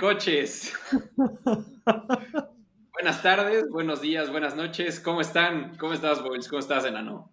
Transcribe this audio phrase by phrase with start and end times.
[0.00, 0.72] coches.
[2.92, 4.98] Buenas tardes, buenos días, buenas noches.
[4.98, 5.76] ¿Cómo están?
[5.76, 6.48] ¿Cómo estás, Boys?
[6.48, 7.32] ¿Cómo estás, enano?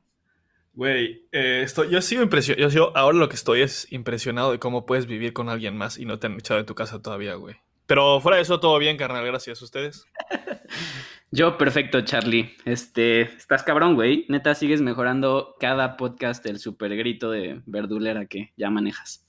[0.74, 2.70] Güey, eh, estoy, yo sigo impresionado.
[2.70, 6.06] Yo, ahora lo que estoy es impresionado de cómo puedes vivir con alguien más y
[6.06, 7.56] no te han echado de tu casa todavía, güey.
[7.86, 9.26] Pero fuera de eso, todo bien, carnal.
[9.26, 10.06] Gracias a ustedes.
[11.32, 12.54] Yo, perfecto, Charlie.
[12.64, 14.26] Este, estás cabrón, güey.
[14.30, 19.27] Neta, sigues mejorando cada podcast el super grito de verdulera que ya manejas.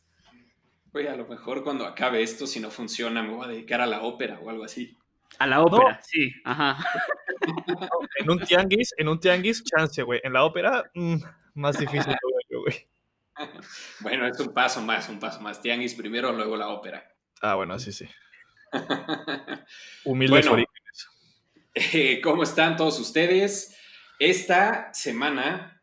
[0.98, 3.86] Güey, a lo mejor cuando acabe esto, si no funciona, me voy a dedicar a
[3.86, 4.98] la ópera o algo así.
[5.38, 6.76] A la ópera, sí, ajá.
[8.18, 10.20] en un tianguis, en un tianguis, chance, güey.
[10.24, 11.18] En la ópera, mm,
[11.54, 12.16] más difícil
[12.50, 12.88] güey.
[14.00, 15.62] Bueno, es un paso más, un paso más.
[15.62, 17.08] Tianguis primero, luego la ópera.
[17.42, 18.08] Ah, bueno, sí, sí.
[20.04, 20.66] Humildes bueno,
[21.74, 23.78] eh, ¿Cómo están todos ustedes?
[24.18, 25.80] Esta semana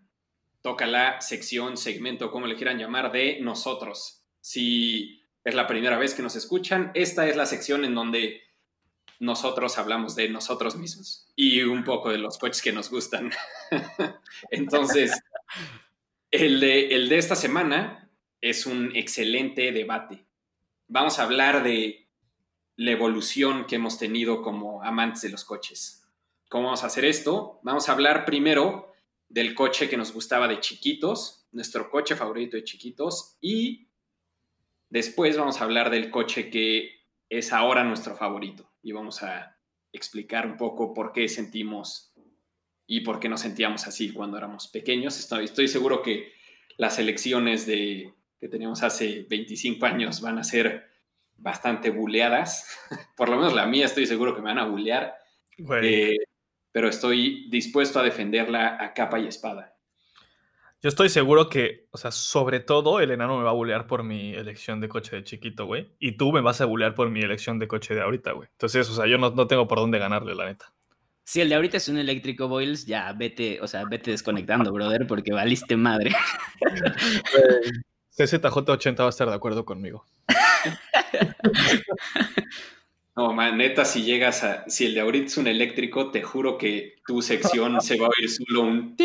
[0.62, 4.25] toca la sección, segmento, como le quieran llamar, de nosotros.
[4.46, 8.44] Si es la primera vez que nos escuchan, esta es la sección en donde
[9.18, 13.32] nosotros hablamos de nosotros mismos y un poco de los coches que nos gustan.
[14.52, 15.20] Entonces,
[16.30, 20.28] el de, el de esta semana es un excelente debate.
[20.88, 22.08] Vamos a hablar de
[22.76, 26.08] la evolución que hemos tenido como amantes de los coches.
[26.50, 27.62] ¿Cómo vamos a hacer esto?
[27.64, 28.94] Vamos a hablar primero
[29.28, 33.85] del coche que nos gustaba de chiquitos, nuestro coche favorito de chiquitos, y
[34.96, 39.58] después vamos a hablar del coche que es ahora nuestro favorito y vamos a
[39.92, 42.14] explicar un poco por qué sentimos
[42.88, 45.20] y por qué nos sentíamos así cuando éramos pequeños.
[45.20, 46.32] Estoy, estoy seguro que
[46.78, 50.88] las elecciones de, que teníamos hace 25 años van a ser
[51.36, 52.66] bastante buleadas.
[53.18, 55.14] por lo menos la mía estoy seguro que me van a bulear.
[55.82, 56.16] Eh,
[56.72, 59.75] pero estoy dispuesto a defenderla a capa y espada.
[60.86, 64.04] Yo estoy seguro que, o sea, sobre todo el enano me va a bullear por
[64.04, 65.90] mi elección de coche de chiquito, güey.
[65.98, 68.50] Y tú me vas a bullear por mi elección de coche de ahorita, güey.
[68.52, 70.72] Entonces, o sea, yo no, no, tengo por dónde ganarle, la neta.
[71.24, 75.08] Si el de ahorita es un eléctrico Boils, ya vete, o sea, vete desconectando, brother,
[75.08, 76.12] porque valiste madre.
[78.16, 80.06] CZJ80 va a estar de acuerdo conmigo.
[83.16, 84.70] No, man, neta, si llegas a.
[84.70, 88.10] Si el de ahorita es un eléctrico, te juro que tu sección se va a
[88.10, 88.96] oír solo un.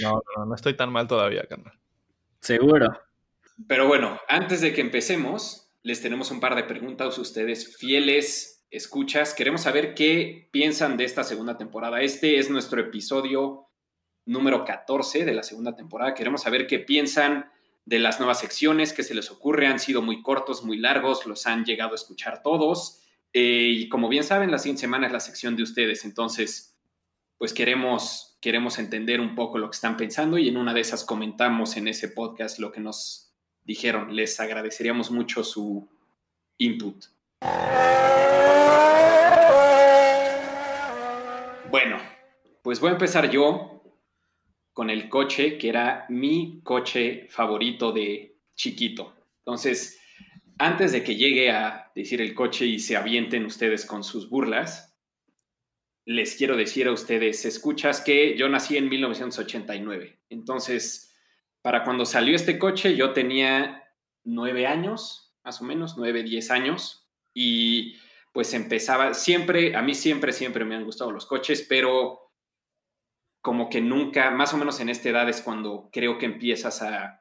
[0.00, 1.74] No, no, no, estoy tan mal todavía, carnal.
[2.40, 2.98] Seguro.
[3.66, 8.64] Pero bueno, antes de que empecemos, les tenemos un par de preguntas a ustedes, fieles
[8.70, 9.34] escuchas.
[9.34, 12.00] Queremos saber qué piensan de esta segunda temporada.
[12.00, 13.66] Este es nuestro episodio
[14.24, 16.14] número 14 de la segunda temporada.
[16.14, 17.50] Queremos saber qué piensan
[17.90, 19.66] de las nuevas secciones que se les ocurre.
[19.66, 23.00] Han sido muy cortos, muy largos, los han llegado a escuchar todos.
[23.32, 26.04] Eh, y como bien saben, la siguiente semana es la sección de ustedes.
[26.04, 26.78] Entonces,
[27.36, 31.02] pues queremos, queremos entender un poco lo que están pensando y en una de esas
[31.02, 33.34] comentamos en ese podcast lo que nos
[33.64, 34.14] dijeron.
[34.14, 35.88] Les agradeceríamos mucho su
[36.58, 37.06] input.
[41.72, 41.98] Bueno,
[42.62, 43.79] pues voy a empezar yo
[44.80, 49.14] con el coche que era mi coche favorito de chiquito.
[49.40, 50.00] Entonces,
[50.58, 54.98] antes de que llegue a decir el coche y se avienten ustedes con sus burlas,
[56.06, 60.22] les quiero decir a ustedes, escuchas que yo nací en 1989.
[60.30, 61.14] Entonces,
[61.60, 63.84] para cuando salió este coche, yo tenía
[64.24, 67.98] nueve años, más o menos, nueve, diez años, y
[68.32, 72.19] pues empezaba, siempre, a mí siempre, siempre me han gustado los coches, pero
[73.40, 77.20] como que nunca, más o menos en esta edad es cuando creo que empiezas a,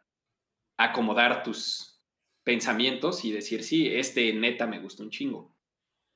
[0.78, 2.02] acomodar tus
[2.46, 5.54] pensamientos y decir, sí, este neta me gusta un chingo.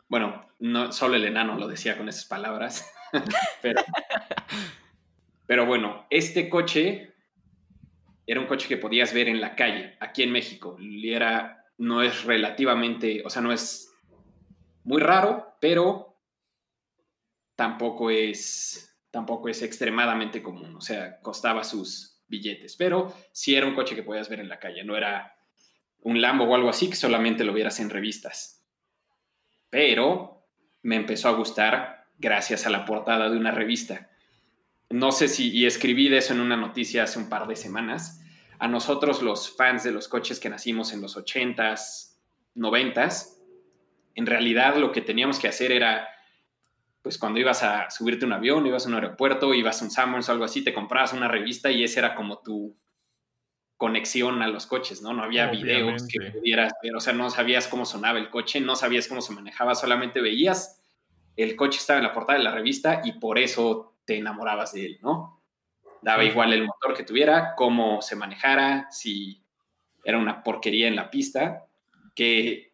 [0.08, 2.90] Bueno, no solo el enano lo decía con esas palabras,
[3.62, 3.84] pero,
[5.46, 7.14] pero bueno, este coche
[8.26, 10.78] era un coche que podías ver en la calle, aquí en México.
[10.80, 13.94] Y era, no es relativamente, o sea, no es
[14.86, 16.22] muy raro, pero
[17.56, 23.76] tampoco es tampoco es extremadamente común, o sea, costaba sus billetes, pero sí era un
[23.76, 25.38] coche que podías ver en la calle, no era
[26.02, 28.66] un Lambo o algo así que solamente lo vieras en revistas.
[29.70, 30.48] Pero
[30.82, 34.10] me empezó a gustar gracias a la portada de una revista.
[34.90, 38.20] No sé si, y escribí de eso en una noticia hace un par de semanas,
[38.58, 42.16] a nosotros los fans de los coches que nacimos en los 80s,
[42.56, 43.38] 90s,
[44.16, 46.10] en realidad lo que teníamos que hacer era
[47.04, 49.92] pues cuando ibas a subirte a un avión, ibas a un aeropuerto, ibas a un
[49.92, 52.76] Summers o algo así, te comprabas una revista y esa era como tu
[53.78, 55.14] conexión a los coches, ¿no?
[55.14, 58.76] No había videos que pudieras ver, o sea, no sabías cómo sonaba el coche, no
[58.76, 60.80] sabías cómo se manejaba, solamente veías
[61.36, 64.86] el coche estaba en la portada de la revista y por eso te enamorabas de
[64.86, 65.42] él, ¿no?
[66.02, 69.42] Daba igual el motor que tuviera, cómo se manejara, si
[70.04, 71.66] era una porquería en la pista,
[72.14, 72.74] que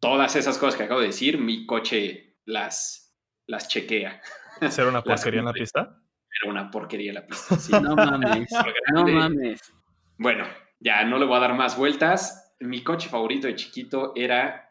[0.00, 3.05] todas esas cosas que acabo de decir, mi coche las,
[3.46, 4.20] las chequea.
[4.60, 6.00] ¿Era una porquería en la pista?
[6.42, 7.72] Era una porquería en la pista, sí.
[7.72, 8.50] No mames,
[8.94, 9.72] no mames.
[10.18, 10.46] Bueno,
[10.80, 12.54] ya no le voy a dar más vueltas.
[12.60, 14.70] Mi coche favorito de chiquito era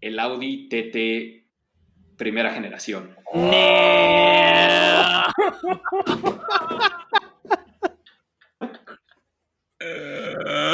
[0.00, 1.44] el Audi TT
[2.16, 3.16] primera generación.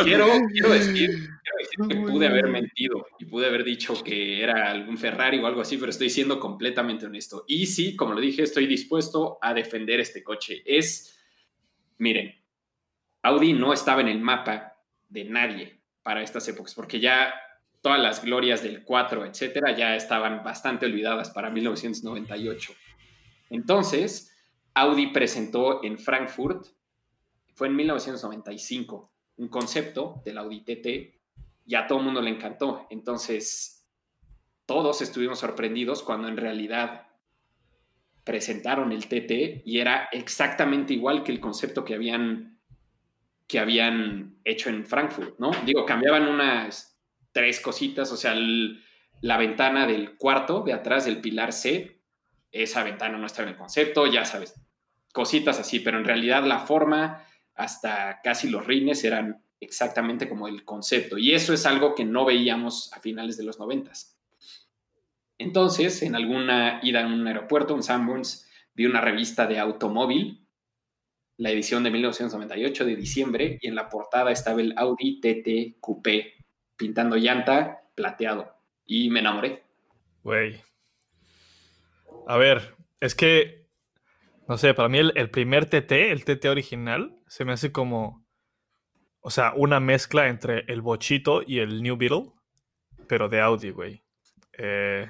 [0.04, 1.28] quiero, quiero, decir,
[2.06, 5.90] pude haber mentido y pude haber dicho que era algún Ferrari o algo así, pero
[5.90, 7.44] estoy siendo completamente honesto.
[7.46, 10.62] Y sí, como lo dije, estoy dispuesto a defender este coche.
[10.64, 11.18] Es,
[11.98, 12.34] miren,
[13.22, 14.76] Audi no estaba en el mapa
[15.08, 17.34] de nadie para estas épocas, porque ya
[17.80, 22.72] todas las glorias del 4, etcétera, ya estaban bastante olvidadas para 1998.
[23.50, 24.34] Entonces,
[24.74, 26.66] Audi presentó en Frankfurt,
[27.54, 31.19] fue en 1995, un concepto del Audi TT
[31.70, 32.88] y a todo el mundo le encantó.
[32.90, 33.86] Entonces,
[34.66, 37.06] todos estuvimos sorprendidos cuando en realidad
[38.24, 42.58] presentaron el TT y era exactamente igual que el concepto que habían
[43.46, 45.52] que habían hecho en Frankfurt, ¿no?
[45.64, 47.00] Digo, cambiaban unas
[47.30, 52.00] tres cositas, o sea, la ventana del cuarto de atrás del pilar C,
[52.50, 54.60] esa ventana no estaba en el concepto, ya sabes,
[55.12, 57.24] cositas así, pero en realidad la forma
[57.54, 62.24] hasta casi los rines eran exactamente como el concepto, y eso es algo que no
[62.24, 64.18] veíamos a finales de los noventas.
[65.38, 70.46] Entonces, en alguna ida en un aeropuerto, en Sanborns, vi una revista de automóvil
[71.40, 76.34] la edición de 1998 de diciembre y en la portada estaba el Audi TT Coupé
[76.76, 78.54] pintando llanta plateado
[78.84, 79.64] y me enamoré.
[80.22, 80.60] Güey.
[82.26, 83.66] A ver, es que,
[84.48, 88.19] no sé, para mí el, primer TT, el TT original, se me hace como,
[89.20, 92.32] o sea, una mezcla entre el Bochito y el New Beetle,
[93.06, 94.02] pero de Audi, güey.
[94.56, 95.08] Eh,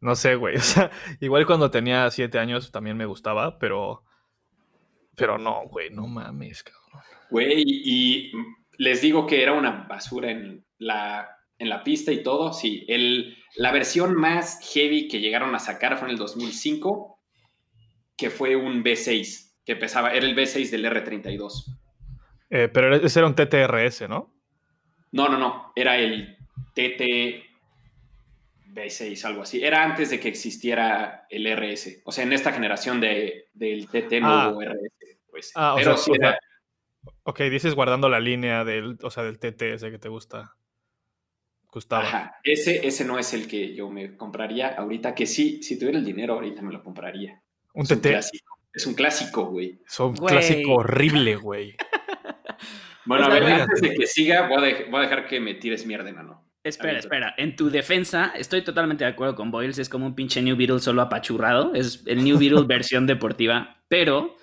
[0.00, 0.56] no sé, güey.
[0.56, 0.90] O sea,
[1.20, 4.02] igual cuando tenía siete años también me gustaba, pero
[5.16, 7.02] pero no, güey, no mames, cabrón.
[7.30, 8.32] Güey, y
[8.76, 11.28] les digo que era una basura en la,
[11.58, 12.52] en la pista y todo.
[12.52, 17.18] Sí, el, la versión más heavy que llegaron a sacar fue en el 2005,
[18.16, 21.78] que fue un V6, que pesaba, era el V6 del R32.
[22.50, 24.32] Eh, pero ese era un TTRS, ¿no?
[25.12, 26.36] No, no, no, era el
[26.74, 27.46] TT
[28.76, 29.64] V6, algo así.
[29.64, 32.02] Era antes de que existiera el RS.
[32.04, 34.50] O sea, en esta generación de, del TT no ah.
[34.50, 35.18] hubo RS.
[35.30, 35.52] Pues.
[35.54, 36.38] Ah, Pero sí era...
[37.22, 40.54] Ok, dices guardando la línea del, o sea, del TT ese que te gusta.
[41.72, 42.04] Gustaba.
[42.04, 45.98] Ajá, ese, ese no es el que yo me compraría ahorita, que sí, si tuviera
[45.98, 47.42] el dinero ahorita me lo compraría.
[47.74, 48.06] ¿Un es TT?
[48.06, 48.58] Un clásico.
[48.72, 49.80] Es un clásico, güey.
[49.86, 51.76] Es un clásico horrible, güey.
[53.04, 55.86] bueno, a ver, antes de que siga, voy a, voy a dejar que me tires
[55.86, 56.46] mierda, no.
[56.66, 57.34] Espera, espera.
[57.36, 59.78] En tu defensa, estoy totalmente de acuerdo con Boyles.
[59.78, 61.74] Es como un pinche New Beetle solo apachurrado.
[61.74, 63.76] Es el New Beetle versión deportiva.
[63.86, 64.36] Pero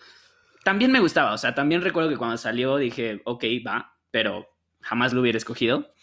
[0.63, 1.34] también me gustaba.
[1.34, 4.48] O sea, también recuerdo que cuando salió dije, ok, va, pero
[4.79, 5.93] jamás lo hubiera escogido.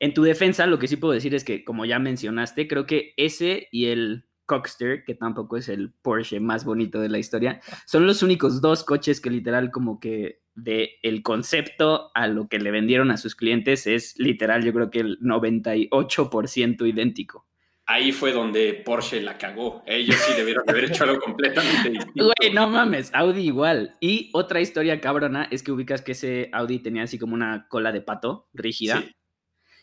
[0.00, 3.14] En tu defensa, lo que sí puedo decir es que, como ya mencionaste, creo que
[3.16, 8.06] ese y el Cockster, que tampoco es el Porsche más bonito de la historia, son
[8.06, 12.70] los únicos dos coches que literal como que de el concepto a lo que le
[12.70, 17.46] vendieron a sus clientes es literal, yo creo que el 98% idéntico.
[17.86, 19.82] Ahí fue donde Porsche la cagó.
[19.86, 22.32] Ellos sí debieron haber hecho algo completamente distinto.
[22.40, 23.94] Güey, no mames, Audi igual.
[24.00, 27.92] Y otra historia cabrona es que ubicas que ese Audi tenía así como una cola
[27.92, 29.04] de pato rígida.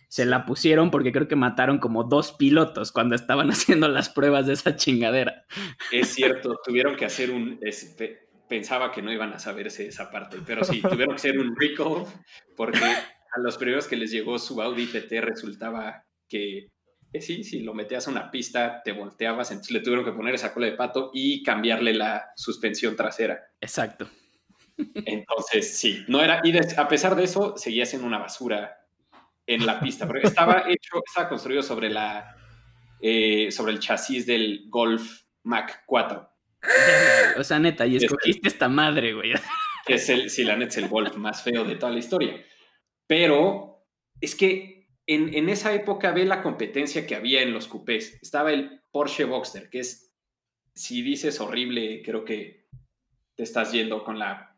[0.08, 4.48] Se la pusieron porque creo que mataron como dos pilotos cuando estaban haciendo las pruebas
[4.48, 5.46] de esa chingadera.
[5.92, 7.60] Es cierto, tuvieron que hacer un
[8.51, 12.03] pensaba que no iban a saberse esa parte, pero sí, tuvieron que hacer un recall
[12.58, 16.67] porque a los primeros que les llegó su Audi TT resultaba que,
[17.22, 20.53] sí, si lo metías a una pista, te volteabas, entonces le tuvieron que poner esa
[20.53, 23.39] cola de pato y cambiarle la suspensión trasera.
[23.62, 24.10] Exacto.
[24.96, 28.86] Entonces, sí, no era, y a pesar de eso, seguía siendo una basura
[29.48, 32.36] en la pista, porque estaba hecho, estaba construido sobre la,
[33.00, 36.31] eh, sobre el chasis del Golf Mac 4.
[37.38, 39.34] O sea, neta, y escogiste esta madre, güey.
[39.88, 42.46] Es el, sí, la neta es el Golf más feo de toda la historia.
[43.08, 43.84] Pero
[44.22, 48.20] es que en, en, esa época ve la competencia que había en los coupés.
[48.22, 50.13] Estaba el Porsche Boxster, que es,
[50.75, 52.68] si dices horrible, creo que
[53.36, 54.56] te estás yendo con la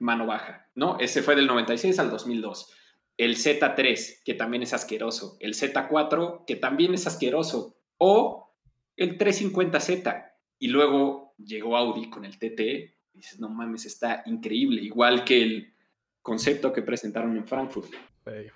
[0.00, 0.98] mano baja, ¿no?
[0.98, 2.74] Ese fue del 96 al 2002.
[3.16, 5.36] El Z3, que también es asqueroso.
[5.40, 7.78] El Z4, que también es asqueroso.
[7.96, 8.54] O
[8.96, 10.32] el 350Z.
[10.58, 15.42] Y luego llegó Audi con el TT, y dices, no mames, está increíble, igual que
[15.42, 15.74] el
[16.22, 17.92] concepto que presentaron en Frankfurt.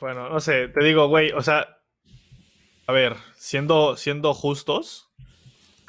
[0.01, 1.79] bueno, no sé, te digo, güey, o sea,
[2.87, 5.11] a ver, siendo, siendo justos,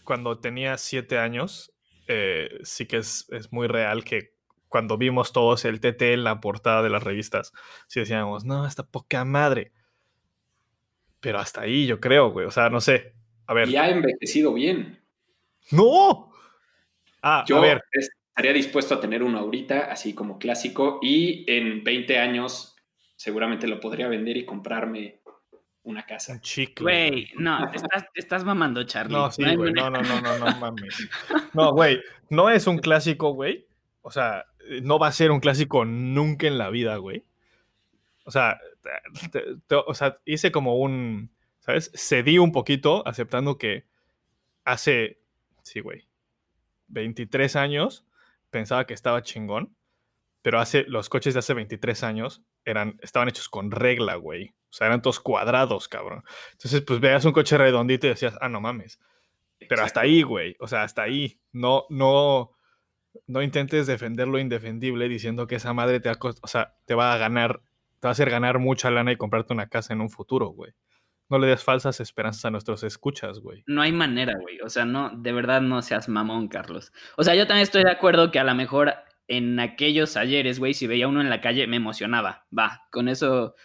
[0.03, 1.73] cuando tenía siete años,
[2.07, 4.33] eh, sí que es, es, muy real que
[4.67, 7.53] cuando vimos todos el TT en la portada de las revistas,
[7.87, 9.71] sí decíamos, no, esta poca madre.
[11.19, 12.45] Pero hasta ahí, yo creo, güey.
[12.45, 13.13] O sea, no sé.
[13.45, 13.67] A ver.
[13.67, 15.03] Y ha envejecido bien.
[15.71, 16.31] ¡No!
[17.21, 17.83] Ah, yo a ver.
[17.93, 22.75] estaría dispuesto a tener uno ahorita, así como clásico, y en 20 años
[23.15, 25.19] seguramente lo podría vender y comprarme
[25.83, 26.33] una casa.
[26.33, 26.83] Un chicle.
[26.83, 29.17] Güey, no, te estás, te estás mamando, Charlie.
[29.17, 29.73] No, sí, güey.
[29.73, 31.09] No, no, no, no, no, mames.
[31.53, 31.99] No, güey.
[32.29, 33.67] No es un clásico, güey.
[34.01, 34.45] O sea,
[34.83, 37.25] no va a ser un clásico nunca en la vida, güey.
[38.23, 38.59] O sea,
[39.87, 41.91] o sea, hice como un, ¿sabes?
[41.95, 43.85] Cedí un poquito aceptando que
[44.63, 45.19] hace,
[45.63, 46.07] sí, güey,
[46.89, 48.05] 23 años
[48.49, 49.75] pensaba que estaba chingón,
[50.41, 54.55] pero hace, los coches de hace 23 años eran, estaban hechos con regla, güey.
[54.69, 56.23] O sea, eran todos cuadrados, cabrón.
[56.51, 58.99] Entonces, pues veas un coche redondito y decías, ah, no mames.
[59.67, 60.55] Pero hasta ahí, güey.
[60.59, 61.39] O sea, hasta ahí.
[61.51, 62.51] No, no,
[63.27, 67.13] no intentes defender lo indefendible diciendo que esa madre te va, o sea, te va
[67.13, 67.61] a ganar,
[67.99, 70.73] te va a hacer ganar mucha lana y comprarte una casa en un futuro, güey.
[71.29, 73.63] No le des falsas esperanzas a nuestros escuchas, güey.
[73.67, 74.59] No hay manera, güey.
[74.61, 76.91] O sea, no, de verdad no seas mamón, Carlos.
[77.17, 78.95] O sea, yo también estoy de acuerdo que a lo mejor
[79.27, 82.47] en aquellos ayeres, güey, si veía uno en la calle, me emocionaba.
[82.57, 83.55] Va, con eso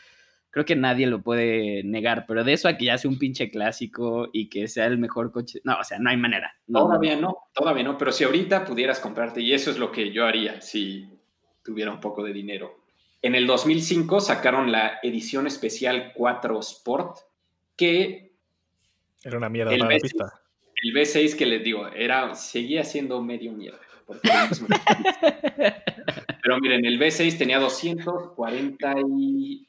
[0.54, 3.50] creo que nadie lo puede negar, pero de eso a que ya sea un pinche
[3.50, 6.54] clásico y que sea el mejor coche, no, o sea, no hay manera.
[6.73, 10.25] todavía no, todavía no, pero si ahorita pudieras comprarte, y eso es lo que yo
[10.25, 11.09] haría si
[11.64, 12.85] tuviera un poco de dinero.
[13.21, 17.16] En el 2005 sacaron la edición especial 4 Sport,
[17.76, 18.32] que...
[19.22, 20.40] Era una mierda la pista.
[20.82, 23.80] El V6 que les digo, era, seguía siendo medio mierda.
[26.42, 29.66] Pero miren, el V6 tenía 240 y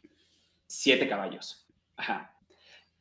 [0.68, 1.66] 7 caballos.
[1.96, 2.36] Ajá.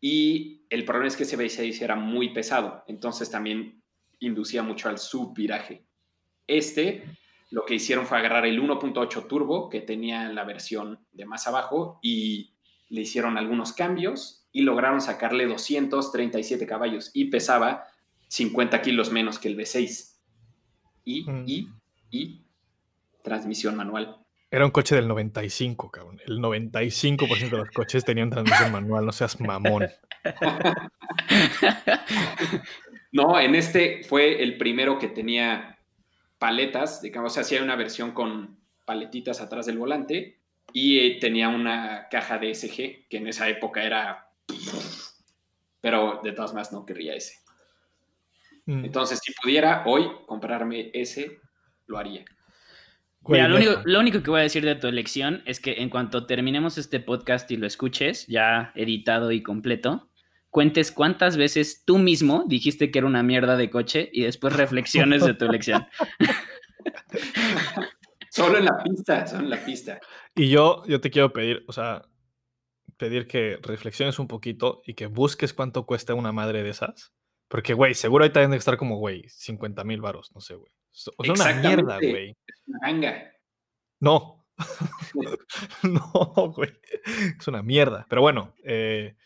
[0.00, 3.82] Y el problema es que ese V6 era muy pesado, entonces también
[4.20, 5.82] inducía mucho al subviraje.
[6.46, 7.04] Este,
[7.50, 11.98] lo que hicieron fue agarrar el 1.8 turbo que tenía la versión de más abajo
[12.02, 12.52] y
[12.90, 17.84] le hicieron algunos cambios y lograron sacarle 237 caballos y pesaba
[18.28, 20.14] 50 kilos menos que el V6.
[21.04, 21.44] Y, mm.
[21.46, 21.68] y,
[22.10, 22.44] y
[23.22, 24.16] transmisión manual.
[24.50, 26.20] Era un coche del 95, cabrón.
[26.24, 29.88] El 95% de los coches tenían transmisión manual, no seas mamón.
[33.14, 35.78] No, en este fue el primero que tenía
[36.40, 40.40] paletas, digamos, o sea, hacía una versión con paletitas atrás del volante
[40.72, 44.23] y eh, tenía una caja de SG, que en esa época era...
[45.80, 47.44] Pero de todas maneras no querría ese.
[48.66, 48.86] Mm.
[48.86, 51.40] Entonces, si pudiera hoy comprarme ese,
[51.86, 52.24] lo haría.
[53.26, 56.76] Mira, lo único, que voy a decir de tu elección es que en cuanto terminemos
[56.76, 60.10] este podcast y lo escuches, ya editado y completo,
[60.50, 65.24] cuentes cuántas veces tú mismo dijiste que era una mierda de coche y después reflexiones
[65.24, 65.86] de tu elección.
[68.30, 70.00] solo en la pista, solo en la pista.
[70.34, 72.02] Y yo, yo te quiero pedir, o sea,
[72.96, 77.12] pedir que reflexiones un poquito y que busques cuánto cuesta una madre de esas.
[77.48, 80.72] Porque, güey, seguro ahí también que estar como, güey, 50 mil varos, no sé, güey.
[81.16, 82.36] O sea, una mierda, güey.
[84.00, 84.46] No.
[85.82, 86.72] no, güey.
[87.38, 88.06] Es una mierda.
[88.08, 89.16] Pero bueno, eh,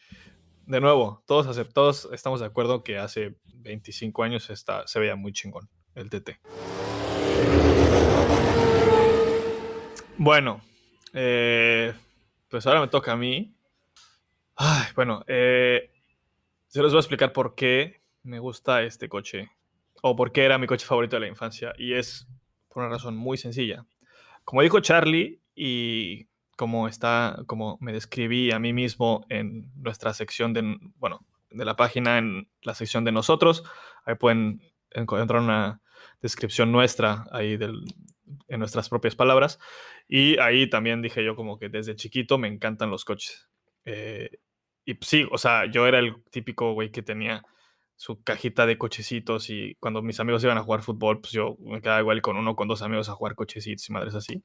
[0.67, 5.33] de nuevo, todos, aceptados, estamos de acuerdo que hace 25 años está, se veía muy
[5.33, 6.39] chingón el TT.
[10.17, 10.61] Bueno,
[11.13, 11.95] eh,
[12.49, 13.58] pues ahora me toca a mí.
[14.61, 15.93] Ay, bueno, eh,
[16.67, 19.53] se les voy a explicar por qué me gusta este coche
[20.03, 21.73] o por qué era mi coche favorito de la infancia.
[21.79, 22.27] Y es
[22.69, 23.87] por una razón muy sencilla.
[24.43, 30.53] Como dijo Charlie, y como está, como me describí a mí mismo en nuestra sección
[30.53, 33.63] de, bueno, de la página, en la sección de nosotros,
[34.05, 34.61] ahí pueden
[34.91, 35.83] encontrar una
[36.21, 37.85] descripción nuestra ahí del,
[38.49, 39.61] en nuestras propias palabras.
[40.09, 43.49] Y ahí también dije yo como que desde chiquito me encantan los coches.
[43.85, 44.31] Eh,
[44.89, 47.45] y sí, o sea, yo era el típico güey que tenía
[47.95, 51.83] su cajita de cochecitos y cuando mis amigos iban a jugar fútbol, pues yo me
[51.83, 54.43] quedaba igual con uno, con dos amigos a jugar cochecitos y madres así.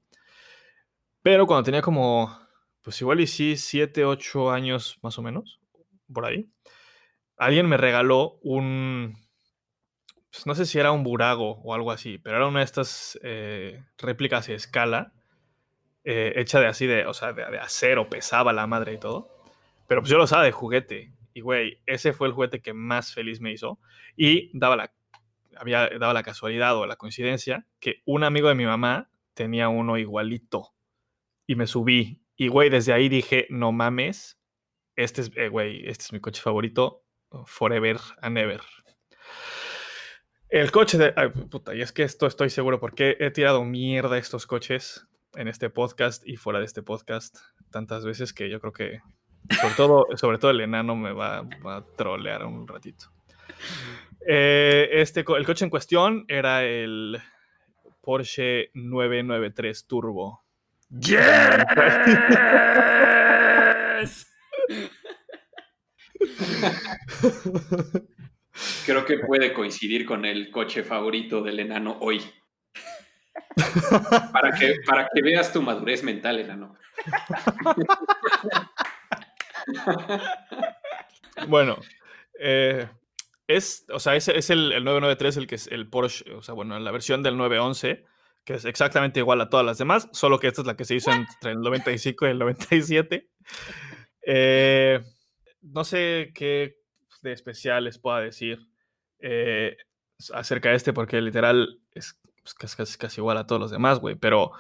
[1.22, 2.38] Pero cuando tenía como,
[2.82, 5.62] pues igual y sí, siete, ocho años más o menos,
[6.12, 6.50] por ahí,
[7.38, 9.16] alguien me regaló un,
[10.30, 13.18] pues no sé si era un burago o algo así, pero era una de estas
[13.24, 15.14] eh, réplicas de escala,
[16.04, 19.43] eh, hecha de así, de, o sea, de acero, pesaba la madre y todo.
[19.88, 23.14] Pero pues yo lo usaba de juguete y, güey, ese fue el juguete que más
[23.14, 23.80] feliz me hizo.
[24.16, 24.94] Y daba la,
[25.58, 29.98] había, daba la casualidad o la coincidencia que un amigo de mi mamá tenía uno
[29.98, 30.74] igualito.
[31.48, 32.22] y me subí.
[32.36, 34.40] Y, güey, desde ahí dije, no mames,
[34.96, 37.04] este es, eh, güey, este es mi coche favorito,
[37.46, 38.62] forever and ever.
[40.50, 41.14] El coche de...
[41.16, 45.48] Ay, puta, y es que esto estoy seguro porque he tirado mierda estos coches en
[45.48, 47.40] este podcast y fuera de este podcast
[47.72, 49.02] tantas veces que yo creo que
[49.50, 53.08] sobre todo, sobre todo el enano me va, va a trolear un ratito.
[54.26, 57.22] Eh, este, el coche en cuestión era el
[58.02, 60.44] Porsche 993 Turbo.
[60.90, 61.20] ¡Yes!
[68.86, 72.22] Creo que puede coincidir con el coche favorito del enano hoy.
[74.32, 76.76] Para que, para que veas tu madurez mental, enano.
[81.48, 81.78] bueno,
[82.40, 82.88] eh,
[83.48, 86.54] es, o sea, es, es el, el, 993 el que es el Porsche, o sea,
[86.54, 88.06] bueno, la versión del 911,
[88.44, 90.96] que es exactamente igual a todas las demás, solo que esta es la que se
[90.96, 93.30] hizo entre el 95 y el 97.
[94.26, 95.02] Eh,
[95.62, 96.78] no sé qué
[97.22, 98.68] de especial les pueda decir
[99.20, 99.78] eh,
[100.34, 102.20] acerca de este, porque literal es
[102.58, 104.52] casi, casi, casi igual a todos los demás, güey, pero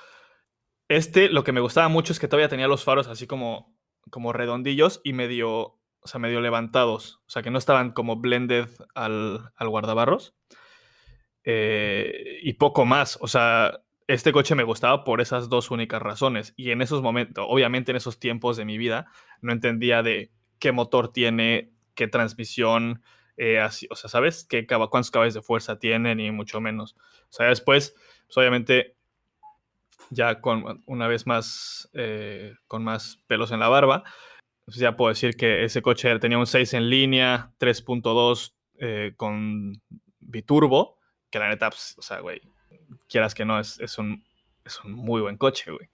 [0.88, 3.72] este lo que me gustaba mucho es que todavía tenía los faros así como,
[4.10, 8.69] como redondillos y medio, o sea, medio levantados, o sea, que no estaban como blended
[8.95, 10.36] al, al guardabarros.
[11.45, 16.54] Eh, y poco más, o sea, este coche me gustaba por esas dos únicas razones.
[16.56, 19.08] Y en esos momentos, obviamente en esos tiempos de mi vida,
[19.41, 23.01] no entendía de qué motor tiene, qué transmisión,
[23.38, 24.45] eh, así, o sea, ¿sabes?
[24.45, 26.95] Qué, cuántos caballos de fuerza tiene, ni mucho menos.
[27.30, 27.95] O sea, después,
[28.27, 28.95] pues obviamente,
[30.09, 34.03] ya con una vez más, eh, con más pelos en la barba,
[34.65, 39.81] pues ya puedo decir que ese coche tenía un 6 en línea, 3.2 eh, con
[40.19, 40.97] biturbo,
[41.29, 42.41] que la neta, pues, o sea, güey,
[43.07, 44.23] quieras que no, es, es, un,
[44.63, 45.89] es un muy buen coche, güey.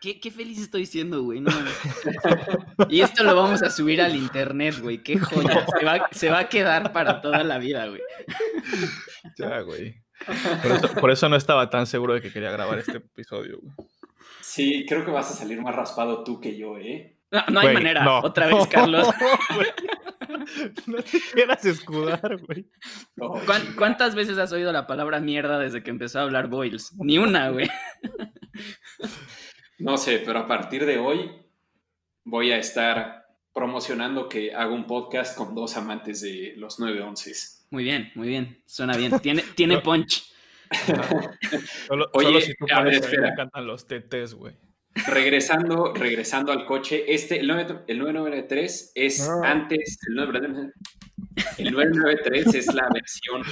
[0.00, 1.40] Qué, qué, feliz estoy siendo, güey.
[1.40, 1.50] No,
[2.88, 5.02] y esto lo vamos a subir al internet, güey.
[5.02, 5.66] Qué joya.
[5.76, 8.00] Se va, se va, a quedar para toda la vida, güey.
[9.36, 10.00] Ya, güey.
[10.62, 13.74] Por eso, por eso, no estaba tan seguro de que quería grabar este episodio, güey.
[14.40, 17.18] Sí, creo que vas a salir más raspado tú que yo, ¿eh?
[17.30, 18.04] No, no hay güey, manera.
[18.04, 18.20] No.
[18.20, 19.08] Otra vez, Carlos.
[20.86, 22.66] No, te quieras escudar, güey.
[23.76, 26.92] ¿Cuántas veces has oído la palabra mierda desde que empezó a hablar Boyles?
[26.98, 27.68] Ni una, güey.
[29.80, 31.30] No sé, pero a partir de hoy
[32.24, 37.57] voy a estar promocionando que hago un podcast con dos amantes de los 911.
[37.70, 38.62] Muy bien, muy bien.
[38.66, 39.18] Suena bien.
[39.20, 40.32] Tiene, tiene punch.
[41.86, 43.22] solo, Oye, solo si tú a ver, espera.
[43.22, 44.54] me encantan los TTs, güey.
[45.06, 49.44] Regresando, regresando al coche, este, el, 9, el 993 es no.
[49.44, 50.72] antes, el, 9,
[51.58, 53.42] el 993 es la versión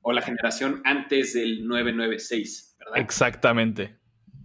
[0.00, 2.98] o la generación antes del 996, ¿verdad?
[2.98, 3.98] Exactamente.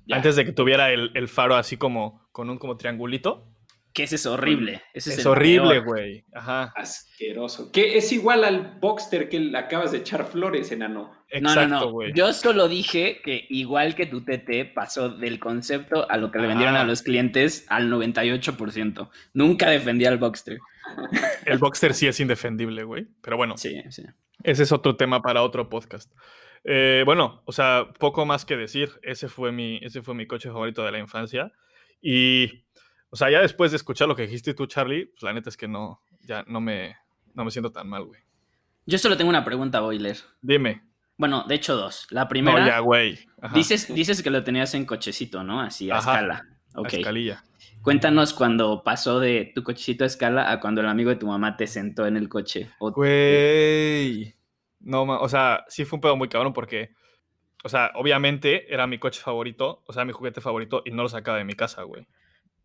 [0.08, 0.18] Ya.
[0.18, 3.51] Antes de que tuviera el, el, faro así como con un como triangulito.
[3.94, 4.82] Que ese es horrible.
[4.94, 6.24] Ese es, es horrible, güey.
[6.34, 6.72] Ajá.
[6.76, 7.72] Asqueroso.
[7.72, 11.12] Que es igual al Boxster que le acabas de echar flores, enano.
[11.30, 12.14] Exacto, no, no, no.
[12.14, 16.48] Yo solo dije que igual que tu TT pasó del concepto a lo que le
[16.48, 16.82] vendieron ah.
[16.82, 19.10] a los clientes al 98%.
[19.34, 20.60] Nunca defendía al Boxster.
[21.46, 23.08] El Boxster sí es indefendible, güey.
[23.22, 23.58] Pero bueno.
[23.58, 24.04] Sí, sí.
[24.44, 26.12] Ese es otro tema para otro podcast.
[26.64, 28.90] Eh, bueno, o sea, poco más que decir.
[29.04, 31.52] Ese fue, mi, ese fue mi coche favorito de la infancia.
[32.02, 32.64] Y,
[33.12, 35.58] o sea, ya después de escuchar lo que dijiste tú, Charlie, pues la neta es
[35.58, 36.96] que no, ya no me,
[37.34, 38.22] no me siento tan mal, güey.
[38.86, 40.18] Yo solo tengo una pregunta, Boiler.
[40.42, 40.82] Dime.
[41.18, 42.08] Bueno, de hecho dos.
[42.10, 42.60] La primera...
[42.60, 43.20] No, ya, güey.
[43.54, 45.60] Dices, dices que lo tenías en cochecito, ¿no?
[45.60, 46.14] Así, a Ajá.
[46.14, 46.48] escala.
[46.74, 47.44] A escalilla.
[47.82, 51.58] Cuéntanos cuando pasó de tu cochecito a escala a cuando el amigo de tu mamá
[51.58, 52.70] te sentó en el coche.
[52.80, 54.36] Güey.
[54.80, 56.92] No, o sea, sí fue un pedo muy cabrón porque,
[57.64, 61.10] o sea, obviamente era mi coche favorito, o sea, mi juguete favorito y no lo
[61.10, 62.08] sacaba de mi casa, güey.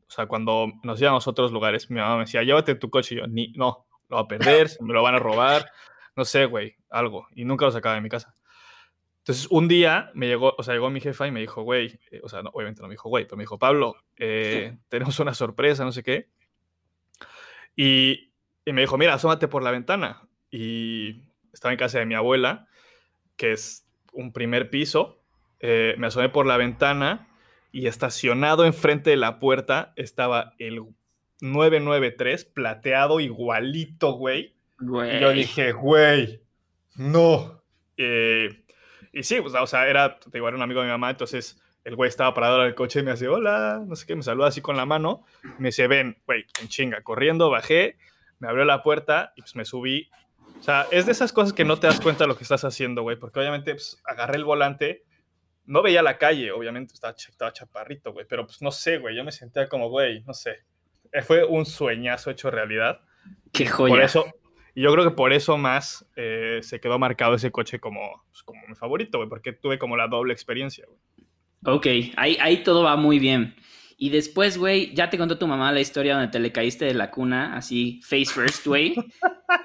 [0.09, 3.14] O sea, cuando nos íbamos a otros lugares, mi mamá me decía, llévate tu coche
[3.14, 5.71] y yo, ni, no, lo va a perder, me lo van a robar,
[6.14, 7.27] no sé, güey, algo.
[7.35, 8.35] Y nunca lo sacaba de mi casa.
[9.19, 12.21] Entonces, un día me llegó, o sea, llegó mi jefa y me dijo, güey, eh,
[12.23, 15.35] o sea, no, obviamente no me dijo, güey, pero me dijo, Pablo, eh, tenemos una
[15.35, 16.29] sorpresa, no sé qué.
[17.75, 18.33] Y,
[18.64, 20.29] y me dijo, mira, asómate por la ventana.
[20.51, 22.69] Y estaba en casa de mi abuela,
[23.37, 25.23] que es un primer piso.
[25.59, 27.29] Eh, me asomé por la ventana
[27.77, 30.81] y estacionado enfrente de la puerta estaba el
[31.43, 34.57] 993 plateado igualito, güey.
[34.81, 36.41] Y yo dije, güey,
[36.95, 37.62] no.
[37.99, 38.65] Eh,
[39.12, 41.62] y sí, pues, o sea, era, te digo, era un amigo de mi mamá, entonces
[41.85, 44.23] el güey estaba parado en el coche y me hace, hola, no sé qué, me
[44.23, 45.27] saluda así con la mano.
[45.59, 47.99] Me dice, ven, güey, en chinga, corriendo, bajé,
[48.39, 50.09] me abrió la puerta y pues me subí
[50.59, 52.65] o sea, es de esas cosas que no te das cuenta de lo que estás
[52.65, 55.05] haciendo, güey, porque obviamente pues, agarré el volante
[55.66, 59.24] no veía la calle, obviamente estaba, estaba chaparrito, güey, pero pues no sé, güey, yo
[59.24, 60.64] me sentía como, güey, no sé.
[61.12, 63.00] Eh, Fue un sueñazo hecho realidad.
[63.52, 63.94] Qué joya.
[63.94, 64.24] Por eso,
[64.74, 68.42] y yo creo que por eso más eh, se quedó marcado ese coche como, pues,
[68.42, 71.00] como mi favorito, güey, porque tuve como la doble experiencia, güey.
[71.64, 73.57] Ok, ahí, ahí todo va muy bien.
[73.99, 76.93] Y después, güey, ya te contó tu mamá la historia donde te le caíste de
[76.93, 78.95] la cuna, así face first, güey,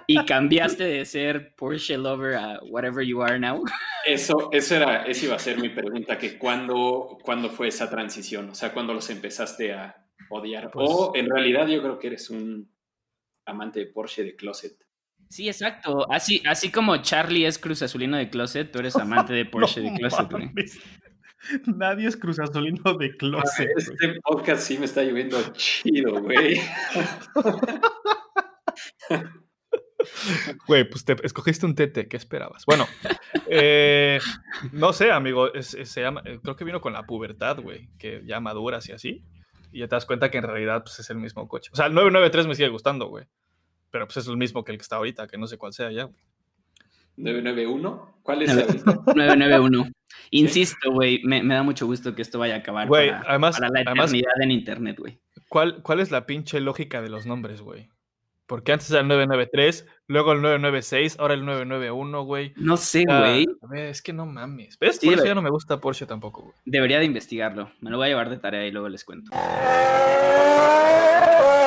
[0.08, 3.62] y cambiaste de ser Porsche lover a whatever you are now.
[4.06, 8.50] Eso, eso era, esa iba a ser mi pregunta, que cuándo, cuándo fue esa transición,
[8.50, 9.98] o sea, cuándo los empezaste a
[10.30, 10.72] odiar.
[10.72, 12.72] Pues- o en realidad yo creo que eres un
[13.46, 14.78] amante de Porsche de closet.
[15.30, 16.12] Sí, exacto.
[16.12, 19.46] Así, así como Charlie es Cruz Azulino de Closet, tú eres amante de
[19.78, 20.50] Porsche de Closet, güey.
[21.66, 23.70] Nadie es cruzazolino de closet.
[23.74, 23.78] güey.
[23.78, 26.60] Este podcast sí me está lloviendo chido, güey.
[30.68, 32.66] Güey, pues te escogiste un tete, ¿qué esperabas?
[32.66, 32.88] Bueno,
[33.48, 34.20] eh,
[34.72, 37.88] no sé, amigo, es- es- se llama, eh, creo que vino con la pubertad, güey,
[38.00, 39.24] que ya maduras y así,
[39.72, 41.70] y ya te das cuenta que en realidad pues, es el mismo coche.
[41.72, 43.26] O sea, el 993 me sigue gustando, güey,
[43.92, 45.92] pero pues es el mismo que el que está ahorita, que no sé cuál sea
[45.92, 46.06] ya.
[46.06, 46.18] güey.
[47.22, 49.00] 991, ¿cuál es ahorita?
[49.16, 49.88] 991.
[50.32, 53.58] Insisto, güey, me, me da mucho gusto que esto vaya a acabar Güey, para, además-
[53.60, 55.20] para la además- eternidad en internet, güey.
[55.50, 57.90] ¿Cuál, ¿Cuál es la pinche lógica de los nombres, güey?
[58.48, 62.54] Porque antes era el 993, luego el 996, ahora el 991, güey.
[62.58, 63.48] No sé, Ah, güey.
[63.62, 64.78] a ver, es que no mames.
[64.80, 64.98] ¿Ves?
[65.00, 66.54] Sí, Por eso ya no me gusta Porsche tampoco, güey.
[66.66, 67.72] Debería de investigarlo.
[67.80, 69.32] Me lo voy a llevar de tarea y luego les cuento.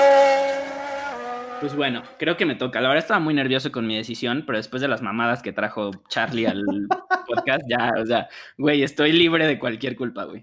[1.61, 2.81] Pues bueno, creo que me toca.
[2.81, 5.91] La verdad estaba muy nervioso con mi decisión, pero después de las mamadas que trajo
[6.09, 6.63] Charlie al
[7.27, 10.43] podcast, ya, o sea, güey, estoy libre de cualquier culpa, güey.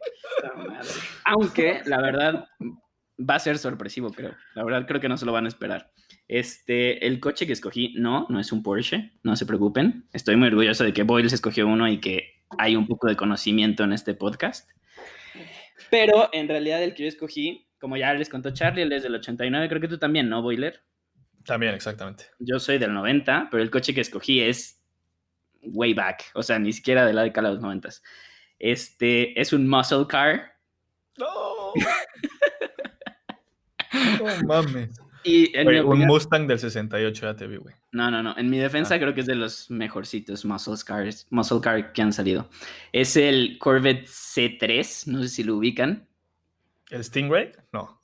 [1.25, 2.45] Aunque, la verdad,
[3.19, 4.35] va a ser sorpresivo, creo.
[4.55, 5.91] La verdad, creo que no se lo van a esperar.
[6.27, 10.07] Este, el coche que escogí, no, no es un Porsche, no se preocupen.
[10.13, 13.83] Estoy muy orgulloso de que Boyles escogió uno y que hay un poco de conocimiento
[13.83, 14.69] en este podcast.
[15.89, 19.15] Pero en realidad el que yo escogí, como ya les contó Charlie, él es del
[19.15, 20.81] 89, creo que tú también, ¿no, Boiler?
[21.45, 22.25] También, exactamente.
[22.39, 24.79] Yo soy del 90, pero el coche que escogí es
[25.63, 27.89] way back, o sea, ni siquiera de la década de los 90.
[28.59, 30.53] Este es un muscle car
[31.17, 31.73] No.
[34.19, 34.89] no mames.
[35.23, 37.75] y en Güey, mi un Mustang del 68, ya te vi, güey.
[37.91, 38.35] No, no, no.
[38.37, 38.99] En mi defensa Ah.
[38.99, 42.49] creo que es de los mejorcitos muscle cars, muscle car que han salido.
[42.91, 46.07] Es el Corvette C3, no sé si lo ubican.
[46.89, 47.51] ¿El Stingray?
[47.71, 47.99] No.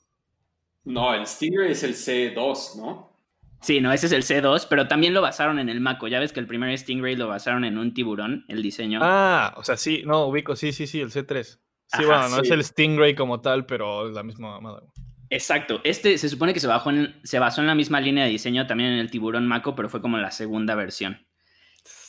[0.85, 3.16] No, el Stingray es el C2, ¿no?
[3.61, 6.07] Sí, no, ese es el C2, pero también lo basaron en el Mako.
[6.07, 8.99] Ya ves que el primer Stingray lo basaron en un tiburón, el diseño.
[9.01, 11.43] Ah, o sea, sí, no, ubico, sí, sí, sí, el C3.
[11.43, 11.59] Sí,
[12.03, 14.83] Ajá, bueno, no es el Stingray como tal, pero es la misma mamada.
[15.29, 15.81] Exacto.
[15.83, 18.67] Este se supone que se, bajó en- se basó en la misma línea de diseño
[18.67, 21.25] también en el tiburón Mako, pero fue como la segunda versión.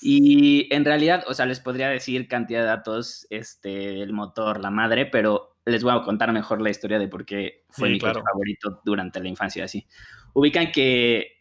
[0.01, 4.71] Y en realidad, o sea, les podría decir cantidad de datos, este, el motor, la
[4.71, 7.99] madre, pero les voy a contar mejor la historia de por qué fue Sí, mi
[7.99, 8.25] coche claro.
[8.25, 9.87] favorito durante la infancia, así.
[10.35, 11.38] Ubican que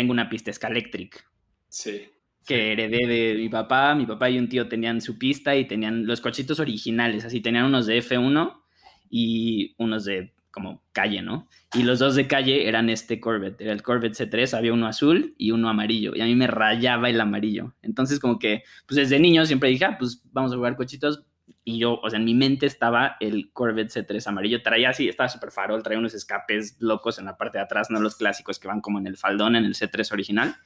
[0.00, 1.22] tengo una pista Scalectric
[1.68, 2.08] Sí.
[2.46, 3.94] que heredé de mi papá.
[3.94, 7.66] Mi papá y un tío tenían su pista y tenían los cochitos originales, así tenían
[7.66, 8.62] unos de F1
[9.10, 11.48] y unos de como calle, ¿no?
[11.74, 15.34] Y los dos de calle eran este Corvette, era el Corvette C3, había uno azul
[15.36, 17.74] y uno amarillo, y a mí me rayaba el amarillo.
[17.82, 21.22] Entonces como que, pues desde niño siempre dije, ah, pues vamos a jugar cochitos.
[21.70, 25.28] Y yo, o sea, en mi mente estaba el Corvette C3 amarillo, traía así, estaba
[25.28, 28.66] súper farol, traía unos escapes locos en la parte de atrás, no los clásicos que
[28.66, 30.56] van como en el faldón, en el C3 original.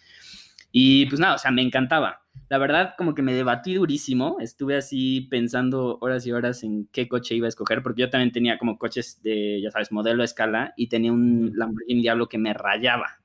[0.73, 2.23] Y pues nada, o sea, me encantaba.
[2.49, 4.38] La verdad, como que me debatí durísimo.
[4.40, 8.33] Estuve así pensando horas y horas en qué coche iba a escoger, porque yo también
[8.33, 12.38] tenía como coches de, ya sabes, modelo a escala y tenía un Lamborghini Diablo que
[12.38, 13.21] me rayaba.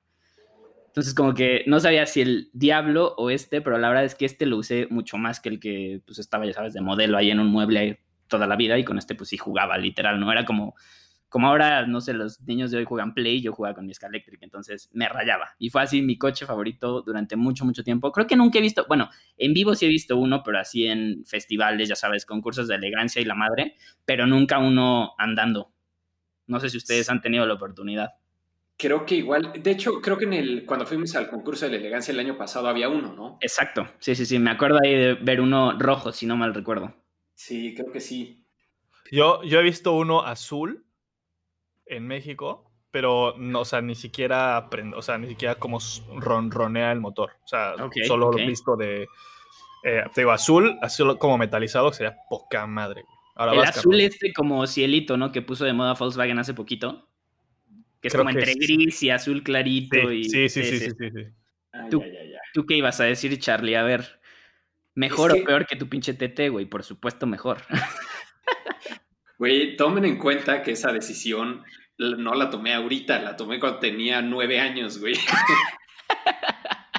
[0.99, 4.25] Entonces, como que no sabía si el Diablo o este, pero la verdad es que
[4.25, 7.31] este lo usé mucho más que el que pues estaba, ya sabes, de modelo ahí
[7.31, 10.29] en un mueble toda la vida y con este pues sí jugaba, literal, ¿no?
[10.29, 10.75] Era como,
[11.29, 14.43] como ahora, no sé, los niños de hoy juegan Play, yo jugaba con mi Electric,
[14.43, 15.51] entonces me rayaba.
[15.57, 18.11] Y fue así mi coche favorito durante mucho, mucho tiempo.
[18.11, 21.23] Creo que nunca he visto, bueno, en vivo sí he visto uno, pero así en
[21.23, 25.71] festivales, ya sabes, concursos de elegancia y la madre, pero nunca uno andando.
[26.45, 28.18] No sé si ustedes han tenido la oportunidad.
[28.81, 31.77] Creo que igual, de hecho, creo que en el, cuando fuimos al concurso de la
[31.79, 33.37] elegancia el año pasado había uno, ¿no?
[33.41, 36.95] Exacto, sí, sí, sí, me acuerdo ahí de ver uno rojo, si no mal recuerdo.
[37.35, 38.45] Sí, creo que sí.
[39.11, 40.85] Yo, yo he visto uno azul
[41.87, 45.79] en México, pero no, o sea, ni siquiera o sea, ni siquiera como
[46.15, 47.31] ronronea el motor.
[47.43, 47.73] O sea,
[48.07, 48.39] solo ok.
[48.39, 49.07] lo visto de.
[49.83, 53.01] eh, te digo, azul, azul como metalizado, que sería poca madre.
[53.01, 53.15] güey.
[53.35, 54.01] Ahora El vas, azul cabrón.
[54.01, 55.33] este como cielito, ¿no?
[55.33, 57.08] Que puso de moda Volkswagen hace poquito.
[58.01, 60.09] Que es Creo como que entre es- gris y azul clarito.
[60.09, 61.23] Sí, y, sí, sí, sí, sí, sí, sí.
[61.73, 62.39] Ah, Tú- ya, ya, ya.
[62.53, 63.75] ¿Tú qué ibas a decir, Charlie?
[63.75, 64.19] A ver,
[64.95, 67.61] Mejor Es o que- peor que tu pinche TT, güey, por supuesto mejor.
[69.37, 71.63] Güey, tomen en cuenta que esa decisión
[71.97, 75.15] no la tomé ahorita, la tomé cuando tenía nueve años, güey.
[75.15, 75.21] Sí,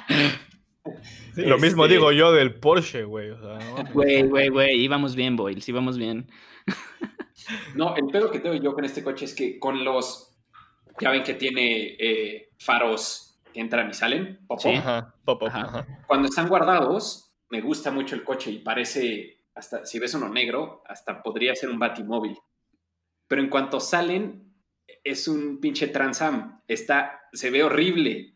[1.45, 3.29] Lo mismo Este- digo yo del Porsche, güey.
[3.29, 3.93] O sea, no mames.
[3.93, 6.29] Güey, güey, güey, íbamos bien, Boyle, sí íbamos bien.
[7.75, 10.30] No, el pedo que tengo yo con este coche es que con los,
[10.99, 14.69] ya ven que tiene eh, faros que entran y salen, pop, Sí.
[14.69, 14.77] pop.
[14.77, 15.61] Ajá, pop, pop, Ajá.
[15.61, 15.87] ajá.
[16.07, 20.83] cuando están guardados, me gusta mucho el coche y parece, hasta si ves uno negro,
[20.87, 22.37] hasta podría ser un batimóvil.
[23.27, 24.53] Pero en cuanto salen,
[25.03, 26.61] es un pinche Transam.
[26.67, 28.35] Está, se ve horrible.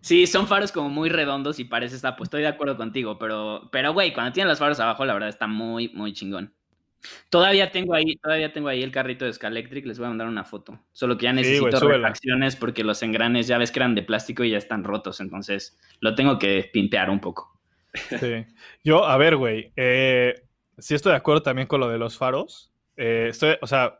[0.00, 3.68] Sí, son faros como muy redondos y parece estar, pues estoy de acuerdo contigo, pero,
[3.72, 6.54] pero güey, cuando tienen los faros abajo, la verdad está muy, muy chingón.
[7.30, 10.44] Todavía tengo ahí, todavía tengo ahí el carrito de Scalectric, les voy a mandar una
[10.44, 10.78] foto.
[10.92, 11.98] Solo que ya Sí, necesito súbela.
[11.98, 15.78] refacciones porque los engranes ya ves que eran de plástico y ya están rotos, entonces
[16.00, 17.58] lo tengo que pimpear un poco.
[18.18, 18.46] Sí.
[18.82, 19.72] Yo, a ver, güey.
[19.76, 20.34] Eh,
[20.78, 22.72] sí estoy de acuerdo también con lo de los faros.
[22.96, 23.96] Eh, estoy, o sea,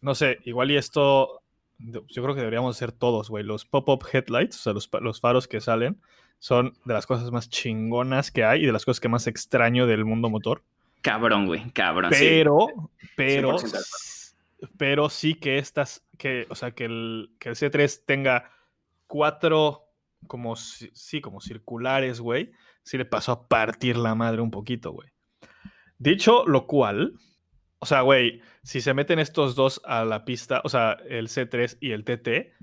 [0.00, 1.42] no sé, igual y esto,
[1.78, 3.44] yo creo que deberíamos hacer todos, güey.
[3.44, 6.00] Los pop-up headlights, o sea, los, los faros que salen,
[6.38, 9.86] son de las cosas más chingonas que hay y de las cosas que más extraño
[9.86, 10.62] del mundo motor.
[11.04, 12.14] Cabrón, güey, cabrón.
[12.14, 12.24] sí.
[12.24, 12.68] Pero,
[13.14, 14.76] pero, 100% de acuerdo.
[14.78, 18.50] pero sí que estas, que, o sea, que el, que el C3 tenga
[19.06, 19.82] cuatro,
[20.26, 25.10] como, sí, como circulares, güey, sí le pasó a partir la madre un poquito, güey.
[25.98, 27.12] Dicho lo cual,
[27.80, 31.76] o sea, güey, si se meten estos dos a la pista, o sea, el C3
[31.80, 32.54] y el TT,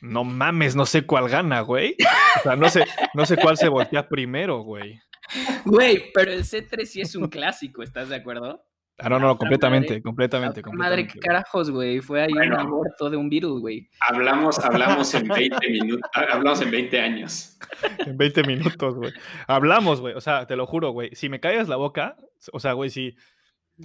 [0.00, 1.96] no mames, no sé cuál gana, güey.
[2.38, 5.00] O sea, no sé, no sé cuál se voltea primero, güey.
[5.64, 8.64] Güey, pero el C3 sí es un clásico, ¿estás de acuerdo?
[8.98, 10.02] Ah, no, no, completamente, madre.
[10.02, 11.12] completamente, Madre, completamente.
[11.14, 11.98] qué carajos, güey.
[12.00, 12.54] Fue ahí Bueno.
[12.54, 13.88] un aborto de un virus, güey.
[13.98, 17.58] Hablamos, hablamos en 20 minutos, hablamos en 20 años.
[18.06, 19.12] En 20 minutos, güey.
[19.48, 20.14] Hablamos, güey.
[20.14, 21.10] O sea, te lo juro, güey.
[21.14, 22.16] Si me callas la boca,
[22.52, 23.16] o sea, güey, si.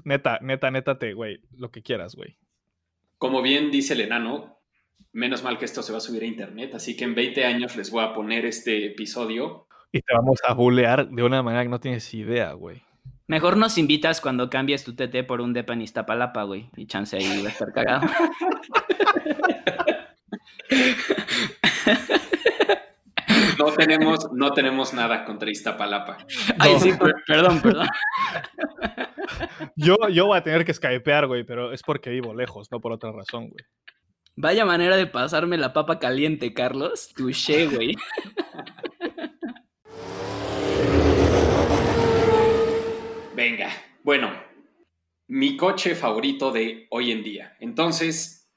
[0.04, 1.42] Neta, neta, neta, te, güey.
[1.58, 2.38] Lo que quieras, güey.
[3.18, 4.60] Como bien dice el enano,
[5.12, 7.76] menos mal que esto se va a subir a internet, así que en 20 años
[7.76, 9.66] les voy a poner este episodio.
[9.92, 12.84] Y te vamos a bulear de una manera que no tienes idea, güey.
[13.28, 16.70] Mejor nos invitas cuando cambies tu TT por un depa en Iztapalapa, güey.
[16.76, 18.08] Y chance ahí va a estar cagado.
[23.58, 26.18] No tenemos, no tenemos nada contra Iztapalapa.
[26.60, 26.80] Ay, No.
[26.80, 27.88] sí, per- perdón, perdón.
[29.76, 32.92] Yo, yo voy a tener que skypear, güey, pero es porque vivo lejos, no por
[32.94, 33.66] otra razón, güey.
[34.36, 37.14] Vaya manera de pasarme la papa caliente, Carlos.
[37.16, 37.96] Touché, güey.
[43.40, 43.72] Venga,
[44.04, 44.34] bueno,
[45.28, 47.56] mi coche favorito de hoy en día.
[47.62, 48.52] Entonces,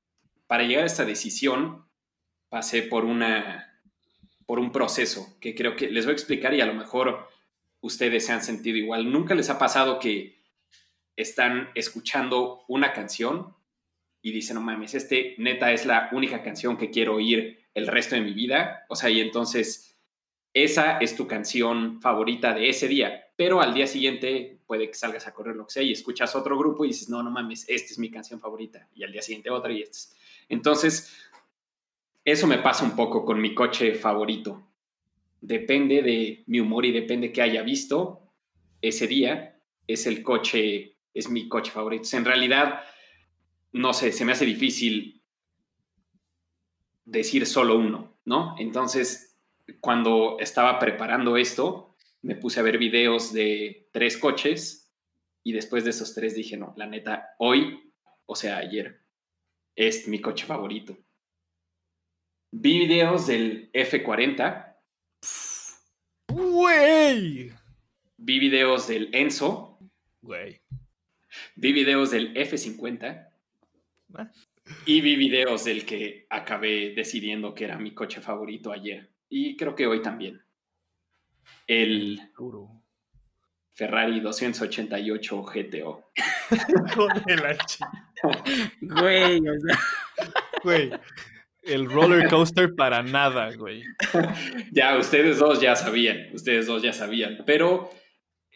[0.48, 1.86] para llegar a esta decisión,
[2.48, 3.80] pasé por una
[4.44, 7.28] por un proceso que creo que les voy a explicar y a lo mejor
[7.80, 9.12] ustedes se han sentido igual.
[9.12, 10.42] Nunca les ha pasado que
[11.14, 13.54] están escuchando una canción
[14.20, 18.16] y dicen, no mames, este neta es la única canción que quiero oír el resto
[18.16, 18.84] de mi vida.
[18.88, 19.92] O sea, y entonces
[20.54, 25.26] esa es tu canción favorita de ese día, pero al día siguiente puede que salgas
[25.26, 27.92] a correr lo que sea y escuchas otro grupo y dices, no, no mames, esta
[27.92, 29.98] es mi canción favorita, y al día siguiente otra y esta.
[29.98, 30.16] es-
[30.48, 31.12] Entonces,
[32.24, 34.66] eso me pasa un poco con mi coche favorito.
[35.42, 38.32] Depende de mi humor y depende que haya visto
[38.80, 42.08] ese día, es el coche, es mi coche favorito.
[42.16, 42.80] En realidad,
[43.72, 45.20] no sé, se me hace difícil
[47.04, 48.54] decir solo uno, ¿no?
[48.58, 49.36] Entonces,
[49.80, 51.91] cuando estaba preparando esto,
[52.22, 54.92] me puse a ver videos de tres coches
[55.44, 57.92] y después de esos tres dije, no, la neta, hoy,
[58.26, 59.00] o sea, ayer,
[59.74, 60.96] es mi coche favorito.
[62.52, 64.76] Vi videos del F40,
[66.28, 67.52] ¡Güey!
[68.16, 69.78] vi videos del Enzo,
[70.20, 70.60] Güey.
[71.56, 73.28] vi videos del F50
[74.14, 74.30] Ah.
[74.84, 79.10] y vi videos del que acabé decidiendo que era mi coche favorito ayer.
[79.30, 80.42] Y creo que hoy también.
[81.66, 82.68] El Duro.
[83.74, 86.10] Ferrari 288 GTO.
[87.66, 87.84] Chi-
[88.80, 89.78] Güey, o sea.
[90.62, 90.90] Güey.
[91.62, 93.82] El roller coaster para nada, güey.
[94.72, 97.88] Ya, ustedes dos ya sabían, ustedes dos ya sabían, pero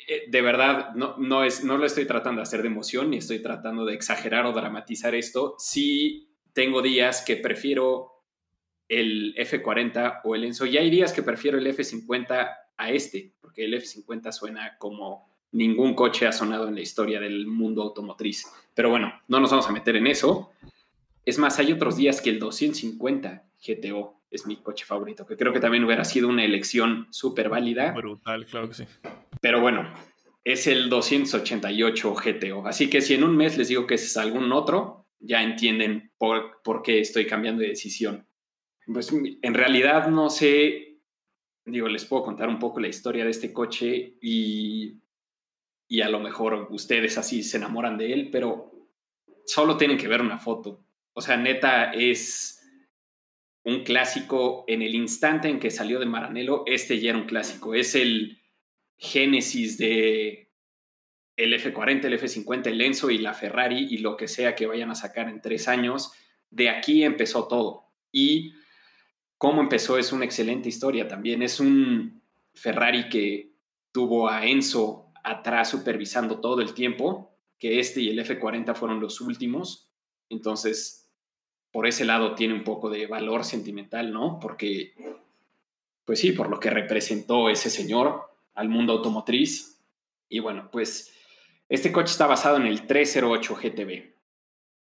[0.09, 3.19] eh, de verdad no, no, es, no lo estoy tratando de hacer de emoción ni
[3.19, 5.55] estoy tratando de exagerar o dramatizar esto.
[5.59, 8.13] Sí tengo días que prefiero
[8.89, 13.65] el F40 o el Enzo y hay días que prefiero el F50 a este, porque
[13.65, 18.45] el F50 suena como ningún coche ha sonado en la historia del mundo automotriz.
[18.75, 20.51] Pero bueno, no nos vamos a meter en eso.
[21.25, 25.53] Es más, hay otros días que el 250 GTO es mi coche favorito, que creo
[25.53, 28.85] que también hubiera sido una elección súper válida, Brutal, claro que sí.
[29.41, 29.89] Pero bueno,
[30.45, 32.67] es el 288 GTO.
[32.67, 36.63] Así que si en un mes les digo que es algún otro, ya entienden por,
[36.63, 38.27] por qué estoy cambiando de decisión.
[38.87, 40.86] Pues en realidad no sé,
[41.67, 45.01] digo, les puedo contar un poco la historia de este coche y,
[45.89, 48.73] y a lo mejor ustedes así se enamoran de él, pero
[49.45, 50.85] solo tienen que ver una foto.
[51.13, 52.57] O sea, neta es
[53.65, 57.75] un clásico en el instante en que salió de Maranello, este ya era un clásico.
[57.75, 58.41] Es el
[58.97, 60.53] génesis de
[61.37, 64.91] el F40, el F50, el Enzo y la Ferrari y lo que sea que vayan
[64.91, 66.13] a sacar en tres años.
[66.49, 67.93] De aquí empezó todo.
[68.13, 68.53] Y
[69.39, 71.43] cómo empezó es una excelente historia también.
[71.43, 72.23] Es un
[72.55, 73.53] Ferrari que
[73.93, 79.21] tuvo a Enzo atrás supervisando todo el tiempo, que este y el F40 fueron los
[79.21, 79.91] últimos.
[80.29, 81.11] Entonces,
[81.73, 84.39] por ese lado tiene un poco de valor sentimental, ¿no?
[84.41, 84.95] Porque,
[86.05, 88.23] pues sí, por lo que representó ese señor
[88.55, 89.81] al mundo automotriz.
[90.29, 91.13] Y bueno, pues
[91.69, 94.15] este coche está basado en el 308 GTB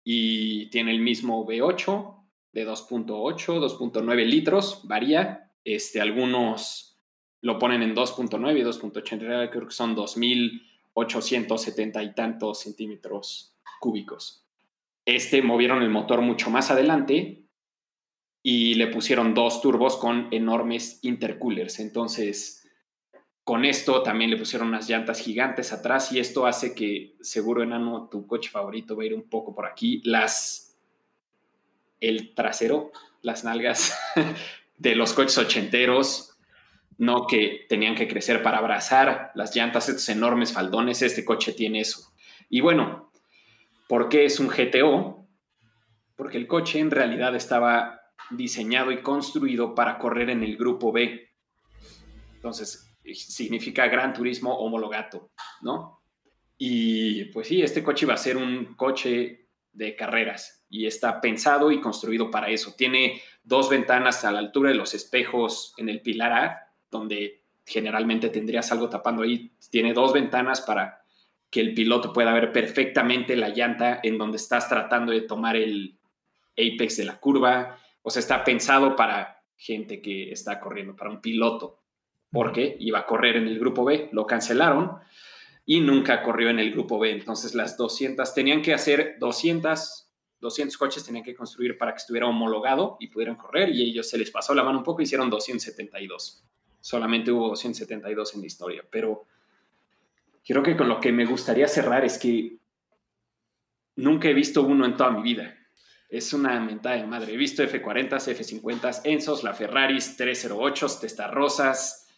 [0.04, 2.21] y tiene el mismo V8
[2.54, 5.52] de 2.8, 2.9 litros, varía.
[5.64, 7.00] Este, algunos
[7.42, 14.46] lo ponen en 2.9 y 2.8, creo que son 2.870 y tantos centímetros cúbicos.
[15.06, 17.48] Este movieron el motor mucho más adelante
[18.44, 21.80] y le pusieron dos turbos con enormes intercoolers.
[21.80, 22.62] Entonces,
[23.44, 28.08] con esto también le pusieron unas llantas gigantes atrás y esto hace que, seguro enano,
[28.10, 30.02] tu coche favorito va a ir un poco por aquí.
[30.06, 30.71] Las,
[32.02, 33.98] el trasero, las nalgas
[34.78, 36.38] de los coches ochenteros,
[36.98, 41.80] no que tenían que crecer para abrazar las llantas, estos enormes faldones, este coche tiene
[41.80, 42.12] eso.
[42.50, 43.12] Y bueno,
[43.92, 45.28] ¿Por qué es un GTO?
[46.16, 51.28] Porque el coche en realidad estaba diseñado y construido para correr en el grupo B.
[52.36, 56.04] Entonces, significa Gran Turismo homologato, ¿no?
[56.58, 59.41] Y pues sí, este coche va a ser un coche
[59.74, 62.74] de carreras y está pensado y construido para eso.
[62.78, 68.30] Tiene dos ventanas a la altura de los espejos en el pilar A, donde generalmente
[68.30, 69.52] tendrías algo tapando ahí.
[69.70, 71.02] Tiene dos ventanas para
[71.50, 76.00] que el piloto pueda ver perfectamente la llanta en donde estás tratando de tomar el
[76.54, 77.78] apex de la curva.
[78.02, 81.84] O sea, está pensado para gente que está corriendo, para un piloto,
[82.32, 84.98] porque iba a correr en el grupo B, lo cancelaron
[85.66, 87.12] y nunca corrió en el grupo B.
[87.12, 90.08] Entonces las 200, tenían que hacer 200,
[90.40, 94.18] 200 coches tenían que construir para que estuviera homologado y pudieran correr y ellos se
[94.18, 96.44] les pasó la mano un poco, hicieron 272.
[96.80, 99.26] Solamente hubo 272 en la historia, pero
[100.46, 102.58] creo que con lo que me gustaría cerrar es que
[103.96, 105.56] nunca he visto uno en toda mi vida.
[106.10, 107.34] Es una mentada de madre.
[107.34, 112.10] He visto F40, F50, Enzos, la Ferraris, 308, Testarrosas.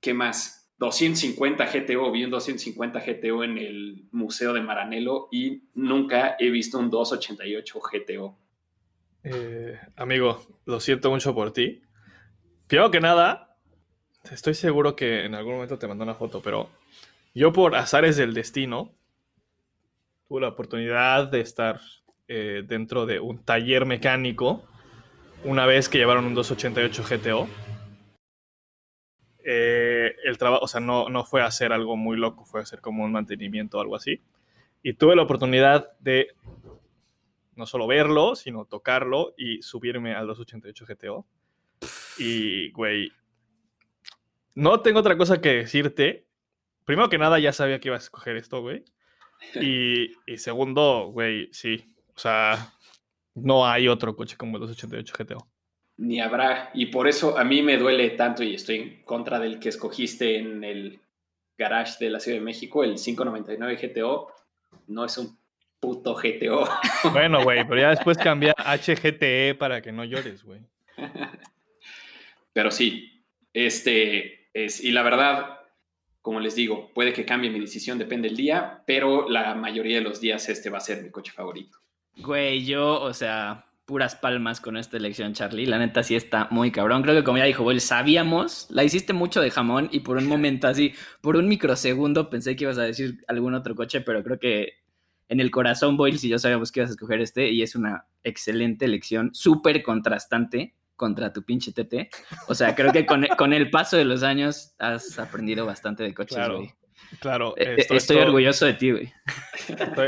[0.00, 0.57] ¿Qué más?
[0.78, 6.78] 250 GTO, vi un 250 GTO en el Museo de Maranello y nunca he visto
[6.78, 8.38] un 288 GTO.
[9.24, 11.82] Eh, amigo, lo siento mucho por ti.
[12.68, 13.56] Primero que nada,
[14.30, 16.68] estoy seguro que en algún momento te mandó una foto, pero
[17.34, 18.94] yo por azares del destino
[20.28, 21.80] tuve la oportunidad de estar
[22.28, 24.62] eh, dentro de un taller mecánico
[25.44, 27.48] una vez que llevaron un 288 GTO.
[29.44, 29.87] Eh,
[30.24, 33.12] el trabajo, o sea, no, no fue hacer algo muy loco, fue hacer como un
[33.12, 34.20] mantenimiento o algo así.
[34.82, 36.28] Y tuve la oportunidad de
[37.56, 41.26] no solo verlo, sino tocarlo y subirme al 288 GTO.
[42.18, 43.12] Y, güey,
[44.54, 46.28] no tengo otra cosa que decirte
[46.88, 48.82] primero que nada ya sabía que iba a escoger esto, güey.
[49.60, 51.84] Y, segundo, güey, sí.
[52.16, 52.72] O sea,
[53.34, 55.48] no hay otro coche como el 288 GTO.
[55.98, 56.70] Ni habrá.
[56.74, 60.38] Y por eso a mí me duele tanto y estoy en contra del que escogiste
[60.38, 61.00] en el
[61.56, 64.32] garage de la Ciudad de México, el 599 GTO.
[64.86, 65.36] No es un
[65.80, 66.68] puto GTO.
[67.12, 70.60] Bueno, güey, pero ya después cambia HGTE para que no llores, güey.
[72.52, 73.22] Pero sí,
[73.52, 75.60] este es, y la verdad,
[76.20, 80.02] como les digo, puede que cambie mi decisión, depende del día, pero la mayoría de
[80.02, 81.78] los días este va a ser mi coche favorito.
[82.16, 85.64] Güey, yo, o sea, puras palmas con esta elección, Charlie.
[85.64, 87.02] La neta sí está muy cabrón.
[87.02, 90.26] Creo que como ya dijo Boyle, sabíamos, la hiciste mucho de jamón y por un
[90.26, 94.38] momento así, por un microsegundo pensé que ibas a decir algún otro coche, pero creo
[94.38, 94.74] que
[95.30, 98.04] en el corazón, Boyle, si yo sabíamos que ibas a escoger este y es una
[98.24, 102.10] excelente elección, súper contrastante contra tu pinche TT.
[102.46, 106.12] O sea, creo que con, con, el paso de los años has aprendido bastante de
[106.12, 106.62] coches, claro.
[107.20, 109.12] Claro, eh, estoy orgulloso de ti, güey.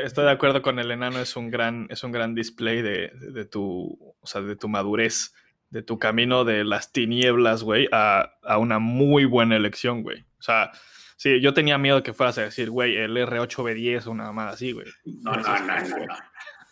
[0.05, 3.44] Estoy, de acuerdo con el enano, es un gran, es un gran display de, de,
[3.44, 5.32] tu, o sea, de tu madurez
[5.70, 10.22] de tu camino de las tinieblas, güey, a, a una muy buena elección, güey.
[10.38, 10.72] O sea,
[11.16, 14.72] sí, yo tenía miedo que fueras a decir, güey, el R8B10 o nada más así,
[14.72, 14.86] güey.
[15.05, 16.07] No, no, no, no,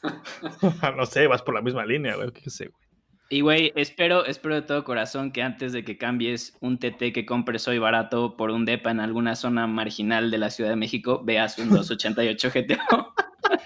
[0.02, 0.92] no.
[0.96, 2.87] no sé, vas por la misma línea, güey, qué sé, güey.
[3.30, 7.26] Y güey, espero, espero de todo corazón que antes de que cambies un TT que
[7.26, 11.20] compres hoy barato por un DEPA en alguna zona marginal de la Ciudad de México,
[11.22, 13.14] veas un 288 GTO.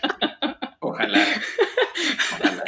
[0.80, 1.24] Ojalá.
[2.40, 2.64] Ojalá.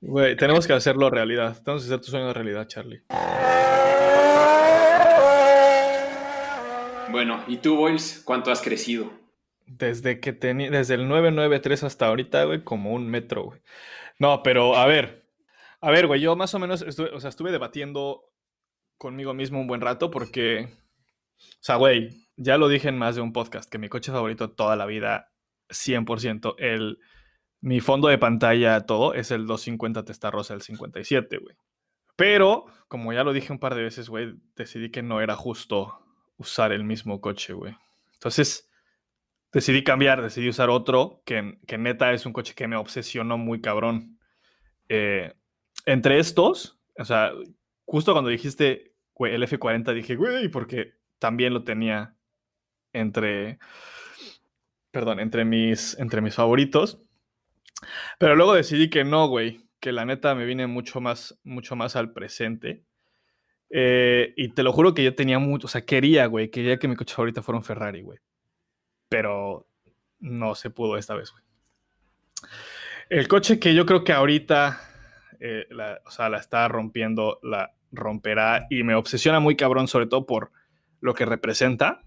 [0.00, 1.60] Güey, tenemos que hacerlo realidad.
[1.64, 3.02] Tenemos que hacer tu sueño realidad, Charlie.
[7.10, 8.22] Bueno, ¿y tú, Boys?
[8.24, 9.10] ¿Cuánto has crecido?
[9.66, 13.60] Desde que tenía, desde el 993 hasta ahorita, güey, como un metro, güey.
[14.20, 15.19] No, pero a ver,
[15.80, 18.24] a ver, güey, yo más o menos estuve, o sea, estuve debatiendo
[18.98, 20.68] conmigo mismo un buen rato porque,
[21.38, 24.50] o sea, güey, ya lo dije en más de un podcast, que mi coche favorito
[24.50, 25.32] toda la vida,
[25.70, 26.98] 100%, el,
[27.60, 31.56] mi fondo de pantalla, todo, es el 250 Testarossa, el 57, güey.
[32.16, 35.98] Pero, como ya lo dije un par de veces, güey, decidí que no era justo
[36.36, 37.74] usar el mismo coche, güey.
[38.14, 38.70] Entonces,
[39.52, 43.62] decidí cambiar, decidí usar otro, que, que neta es un coche que me obsesionó muy
[43.62, 44.18] cabrón.
[44.88, 45.34] Eh,
[45.86, 47.32] entre estos, o sea,
[47.84, 52.14] justo cuando dijiste, güey, el F40, dije, güey, porque también lo tenía
[52.92, 53.58] entre,
[54.90, 57.00] perdón, entre mis, entre mis favoritos.
[58.18, 61.96] Pero luego decidí que no, güey, que la neta me vine mucho más, mucho más
[61.96, 62.84] al presente.
[63.70, 66.88] Eh, y te lo juro que yo tenía mucho, o sea, quería, güey, quería que
[66.88, 68.18] mi coche favorito fuera un Ferrari, güey.
[69.08, 69.68] Pero
[70.18, 71.44] no se pudo esta vez, güey.
[73.08, 74.89] El coche que yo creo que ahorita
[75.40, 80.06] eh, la, o sea, la está rompiendo, la romperá y me obsesiona muy cabrón, sobre
[80.06, 80.52] todo por
[81.00, 82.04] lo que representa,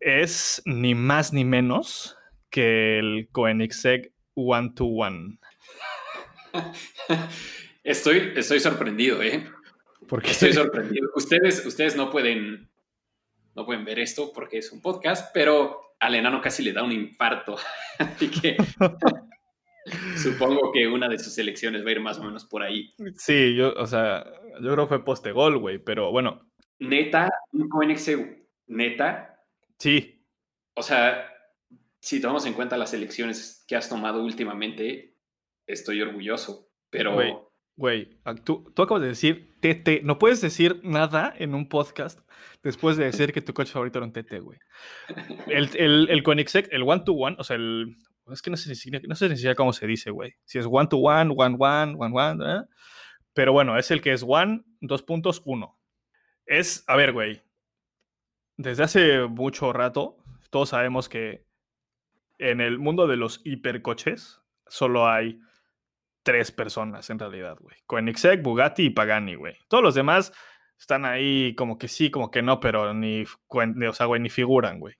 [0.00, 2.16] es ni más ni menos
[2.48, 5.38] que el Koenigsegg One to One.
[7.84, 9.46] Estoy, estoy sorprendido, ¿eh?
[10.08, 11.10] Porque Estoy sorprendido.
[11.14, 12.68] Ustedes, ustedes no pueden,
[13.54, 16.92] no pueden ver esto porque es un podcast, pero al enano casi le da un
[16.92, 17.56] infarto.
[17.98, 18.56] Así que
[20.16, 22.92] Supongo que una de sus elecciones va a ir más o menos por ahí.
[23.16, 24.24] Sí, yo, o sea,
[24.60, 26.50] yo creo que fue postegol, güey, pero bueno.
[26.78, 29.38] Neta, un Koenigsegg, neta.
[29.78, 30.24] Sí.
[30.74, 31.30] O sea,
[32.00, 35.16] si tomamos en cuenta las elecciones que has tomado últimamente,
[35.66, 37.14] estoy orgulloso, pero...
[37.14, 37.34] Güey,
[37.76, 42.20] güey, tú, tú acabas de decir TT, no puedes decir nada en un podcast
[42.62, 44.58] después de decir que tu coche favorito era un TT, güey.
[45.46, 47.96] El, el, el Koenigsegg, el one-to-one, o sea, el,
[48.32, 48.70] es que no sé,
[49.06, 50.34] no sé siquiera cómo se dice, güey.
[50.44, 52.64] Si es one to one, one, one, one, one.
[53.34, 55.78] Pero bueno, es el que es one, dos puntos, uno.
[56.46, 57.42] Es, a ver, güey.
[58.56, 60.18] Desde hace mucho rato,
[60.50, 61.46] todos sabemos que
[62.38, 65.40] en el mundo de los hipercoches solo hay
[66.22, 67.76] tres personas en realidad, güey.
[67.86, 69.56] Koenigsegg, Bugatti y Pagani, güey.
[69.68, 70.32] Todos los demás
[70.78, 74.80] están ahí como que sí, como que no, pero ni, o sea, güey, ni figuran,
[74.80, 74.94] güey.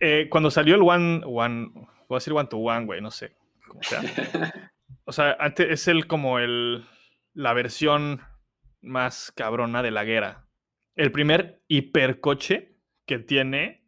[0.00, 1.72] Eh, cuando salió el One, One,
[2.10, 3.36] voy a decir one to one, güey, no sé.
[3.66, 4.02] Como sea.
[5.04, 6.84] o sea, antes es el como el
[7.32, 8.20] la versión
[8.80, 10.48] más cabrona de la guerra.
[10.96, 13.86] El primer hipercoche que tiene,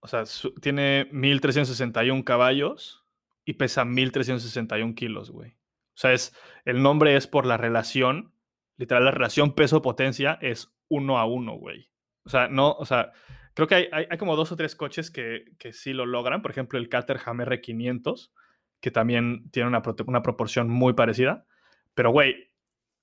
[0.00, 0.24] o sea,
[0.60, 3.04] tiene 1361 caballos
[3.44, 5.50] y pesa 1361 kilos, güey.
[5.50, 6.34] O sea, es,
[6.64, 8.32] el nombre es por la relación,
[8.76, 11.90] literal, la relación peso-potencia es uno a uno, güey.
[12.24, 13.12] O sea, no, o sea,
[13.58, 16.42] Creo que hay, hay, como dos o tres coches que, que, sí lo logran.
[16.42, 18.30] Por ejemplo, el Caterham R500,
[18.78, 21.44] que también tiene una, una proporción muy parecida.
[21.92, 22.52] Pero, güey,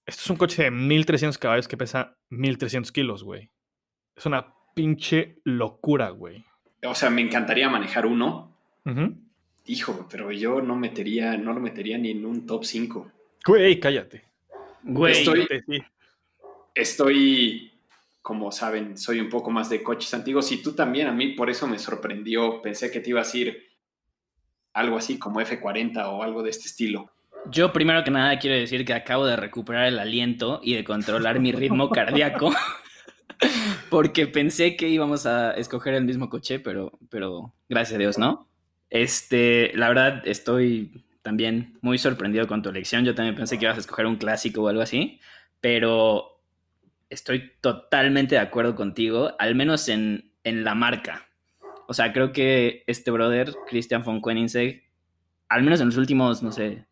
[0.06, 3.51] esto es un coche de 1300 caballos que pesa 1300 kilos, güey.
[4.16, 6.45] Es una pinche locura, güey.
[6.86, 8.58] O sea, me encantaría manejar uno.
[9.66, 13.12] Hijo, pero yo no metería, no lo metería ni en un top 5.
[13.45, 14.24] Güey, cállate.
[14.84, 15.47] Güey, estoy,
[16.74, 17.74] estoy
[18.26, 21.51] como saben, soy un poco más de coches antiguos y tú también, a mí por
[21.51, 23.67] eso me sorprendió, pensé que te ibas a ir
[24.73, 27.11] algo así como F40 o algo de este estilo.
[27.51, 31.39] Yo primero que nada quiero decir que acabo de recuperar el aliento y de controlar
[31.39, 32.51] mi ritmo cardíaco
[33.91, 38.47] porque pensé que íbamos a escoger el mismo coche, pero, pero gracias a Dios, ¿no?
[38.89, 43.05] Este, la verdad estoy también muy sorprendido con tu elección.
[43.05, 45.19] Yo también pensé que ibas a escoger un clásico o algo así,
[45.61, 46.34] pero
[47.16, 51.28] estoy totalmente de acuerdo contigo, al menos en, la marca.
[51.88, 54.84] O sea, creo que este brother, Christian von Koenigsegg,
[55.49, 56.86] al menos en los últimos, no sé,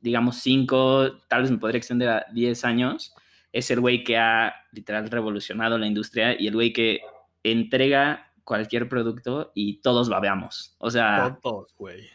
[0.00, 3.14] digamos cinco, tal vez me podría extender a 10 años,
[3.52, 7.00] es el güey que ha literal revolucionado la industria y el güey que
[7.44, 10.74] entrega cualquier producto y todos babeamos.
[10.78, 12.08] O sea, todos, güey.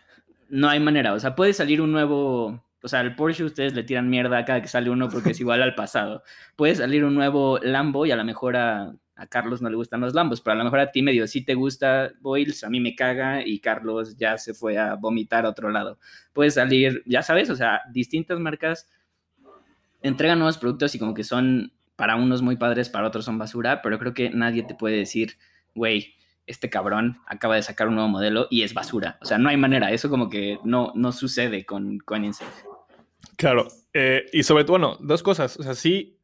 [0.50, 1.14] No hay manera.
[1.14, 4.62] O sea, puede salir un nuevo o sea, al Porsche ustedes le tiran mierda cada
[4.62, 6.24] que sale uno porque es igual al pasado.
[6.56, 10.02] Puede salir un nuevo Lambo y a lo mejor a, a Carlos no le gustan
[10.02, 12.80] los Lambos, pero a lo mejor a ti medio sí te gusta Boils, a mí
[12.80, 16.00] me caga y Carlos ya se fue a vomitar a otro lado.
[16.34, 18.90] Puede salir, ya sabes, o sea, distintas marcas
[20.02, 23.84] entregan nuevos productos y como que son para unos muy padres, para otros son basura,
[23.84, 25.38] pero creo que nadie te puede decir,
[25.76, 26.16] güey,
[26.48, 29.20] este cabrón acaba de sacar un nuevo modelo y es basura.
[29.22, 32.71] O sea, no hay manera, eso como que no, no sucede con Coininsec.
[33.42, 35.58] Claro, eh, y sobre todo, bueno, dos cosas.
[35.58, 36.20] O sea, sí,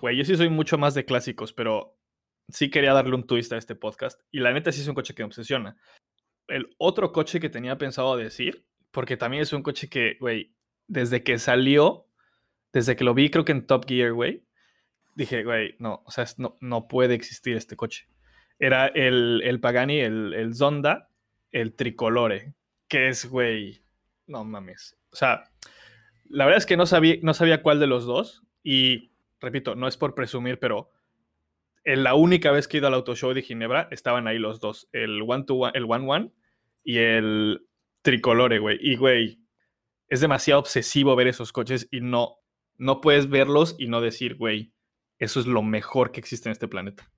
[0.00, 1.98] güey, yo sí soy mucho más de clásicos, pero
[2.48, 4.20] sí quería darle un twist a este podcast.
[4.30, 5.76] Y la neta sí es un coche que me obsesiona.
[6.46, 10.54] El otro coche que tenía pensado decir, porque también es un coche que, güey,
[10.86, 12.06] desde que salió,
[12.72, 14.44] desde que lo vi, creo que en Top Gear, güey,
[15.16, 18.06] dije, güey, no, o sea, no, no puede existir este coche.
[18.60, 21.10] Era el, el Pagani, el, el Zonda,
[21.50, 22.54] el Tricolore,
[22.86, 23.82] que es, güey,
[24.28, 24.96] no mames.
[25.10, 25.50] O sea,
[26.30, 28.42] la verdad es que no sabía, no sabía cuál de los dos.
[28.62, 29.10] Y
[29.40, 30.90] repito, no es por presumir, pero
[31.84, 34.60] en la única vez que he ido al Auto Show de Ginebra estaban ahí los
[34.60, 36.32] dos: el One to One, el One One
[36.84, 37.66] y el
[38.02, 38.78] Tricolore, güey.
[38.80, 39.40] Y, güey,
[40.08, 42.36] es demasiado obsesivo ver esos coches y no,
[42.78, 44.72] no puedes verlos y no decir, güey,
[45.18, 47.10] eso es lo mejor que existe en este planeta.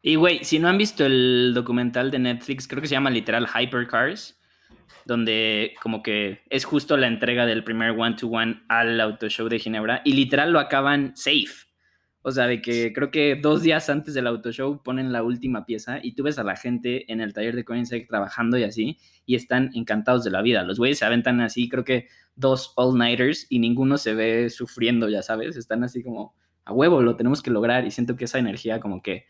[0.00, 3.48] Y, güey, si no han visto el documental de Netflix, creo que se llama literal
[3.48, 4.38] Hypercars
[5.04, 10.02] donde como que es justo la entrega del primer one-to-one al auto show de Ginebra
[10.04, 11.66] y literal lo acaban safe.
[12.26, 15.66] O sea, de que creo que dos días antes del auto show ponen la última
[15.66, 18.98] pieza y tú ves a la gente en el taller de Coinsec trabajando y así
[19.26, 20.62] y están encantados de la vida.
[20.62, 25.20] Los güeyes se aventan así, creo que dos all-nighters y ninguno se ve sufriendo, ya
[25.20, 25.58] sabes.
[25.58, 29.02] Están así como a huevo, lo tenemos que lograr y siento que esa energía como
[29.02, 29.26] que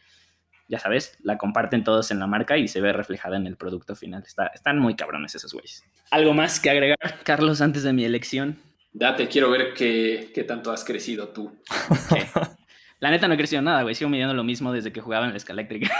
[0.69, 3.95] ya sabes, la comparten todos en la marca y se ve reflejada en el producto
[3.95, 4.23] final.
[4.27, 5.85] Está, están muy cabrones esos güeyes.
[6.11, 8.59] ¿Algo más que agregar, Carlos, antes de mi elección?
[8.93, 11.53] Date, quiero ver qué, qué tanto has crecido tú.
[13.01, 13.95] La neta no he crecido nada, güey.
[13.95, 15.93] Sigo midiendo lo mismo desde que jugaba en la Escaléctrica.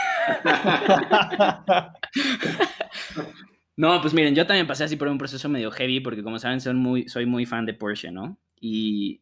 [3.77, 6.63] no, pues miren, yo también pasé así por un proceso medio heavy porque como saben
[6.63, 8.39] soy muy, soy muy fan de Porsche, ¿no?
[8.59, 9.21] Y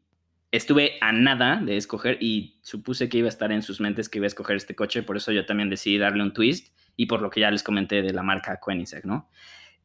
[0.52, 4.18] estuve a nada de escoger y supuse que iba a estar en sus mentes que
[4.18, 7.22] iba a escoger este coche, por eso yo también decidí darle un twist y por
[7.22, 9.28] lo que ya les comenté de la marca Koenigsegg, ¿no?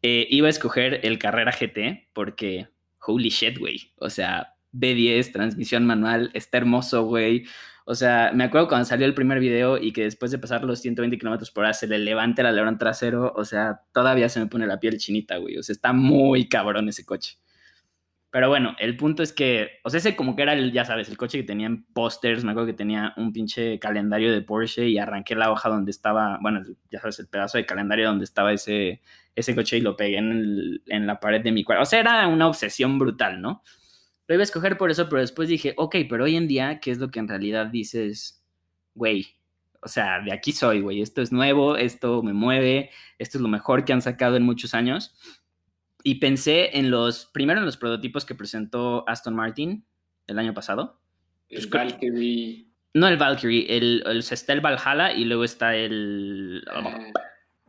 [0.04, 2.68] Eh, iba a escoger el Carrera GT porque,
[3.00, 7.46] holy shit, güey, o sea, B10, transmisión manual, está hermoso, güey.
[7.86, 10.82] O sea, me acuerdo cuando salió el primer video y que después de pasar los
[10.82, 13.32] 120 kilómetros por hora se le levanta el alerón trasero.
[13.34, 15.58] O sea, todavía se me pone la piel chinita, güey.
[15.58, 17.38] O sea, está muy cabrón ese coche.
[18.38, 21.10] Pero bueno, el punto es que, o sea, ese como que era el, ya sabes,
[21.10, 24.88] el coche que tenía en pósters, me acuerdo que tenía un pinche calendario de Porsche
[24.88, 26.62] y arranqué la hoja donde estaba, bueno,
[26.92, 29.02] ya sabes, el pedazo de calendario donde estaba ese,
[29.36, 31.82] ese coche y lo pegué en, en la pared de mi cuarto.
[31.82, 33.64] O sea, era una obsesión brutal, ¿no?
[34.28, 36.92] Lo iba a escoger por eso, pero después dije, ok, pero hoy en día, ¿qué
[36.92, 38.46] es lo que en realidad dices,
[38.94, 39.30] güey?
[39.82, 43.48] O sea, de aquí soy, güey, esto es nuevo, esto me mueve, esto es lo
[43.48, 45.16] mejor que han sacado en muchos años
[46.08, 49.86] y pensé en los, primero en los prototipos que presentó Aston Martin
[50.26, 51.02] el año pasado.
[51.50, 52.66] El Valkyrie.
[52.94, 56.64] No el Valkyrie, el, el, está el Valhalla y luego está el...
[56.74, 57.12] Eh,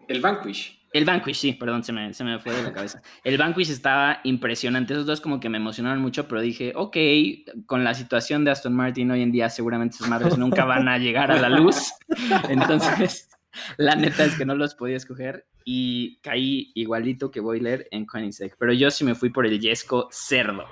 [0.06, 0.86] el Vanquish.
[0.92, 3.02] El Vanquish, sí, perdón, se me, se me fue de la cabeza.
[3.24, 4.92] El Vanquish estaba impresionante.
[4.92, 6.96] Esos dos como que me emocionaron mucho, pero dije, ok,
[7.66, 10.98] con la situación de Aston Martin hoy en día seguramente sus madres nunca van a
[10.98, 11.92] llegar a la luz.
[12.48, 13.28] Entonces,
[13.76, 18.56] la neta es que no los podía escoger y caí igualito que Boiler en Koenigsegg,
[18.58, 20.64] pero yo sí me fui por el Yesco cerdo.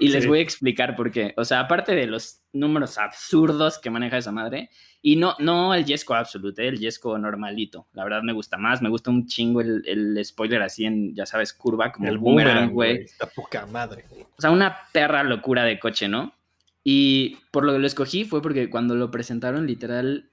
[0.00, 1.34] Y les voy a explicar por qué.
[1.36, 4.70] O sea, aparte de los números absurdos que maneja esa madre,
[5.02, 7.88] y no, no el Yesco absoluto, el Yesco normalito.
[7.92, 11.26] La verdad me gusta más, me gusta un chingo el, el spoiler así en, ya
[11.26, 13.02] sabes, curva, como el, boomerang, güey.
[13.02, 14.04] Esta poca madre.
[14.36, 16.34] O sea, una perra locura de coche, ¿no?
[16.84, 20.27] Y por lo que lo escogí fue porque cuando lo presentaron, literal,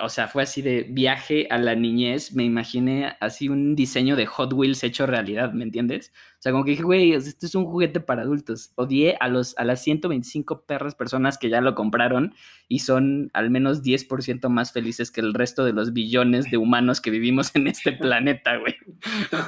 [0.00, 4.26] o sea, fue así de viaje a la niñez, me imaginé así un diseño de
[4.26, 6.12] Hot Wheels hecho realidad, ¿me entiendes?
[6.40, 8.72] O sea, como que dije, güey, esto es un juguete para adultos.
[8.76, 12.32] Odié a, los, a las 125 perras personas que ya lo compraron
[12.66, 17.02] y son al menos 10% más felices que el resto de los billones de humanos
[17.02, 18.74] que vivimos en este planeta, güey.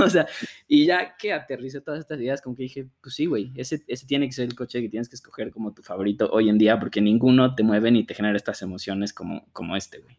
[0.00, 0.26] o sea,
[0.68, 4.06] y ya que aterricé todas estas ideas, como que dije, pues sí, güey, ese, ese
[4.06, 6.78] tiene que ser el coche que tienes que escoger como tu favorito hoy en día
[6.78, 10.18] porque ninguno te mueve ni te genera estas emociones como, como este, güey.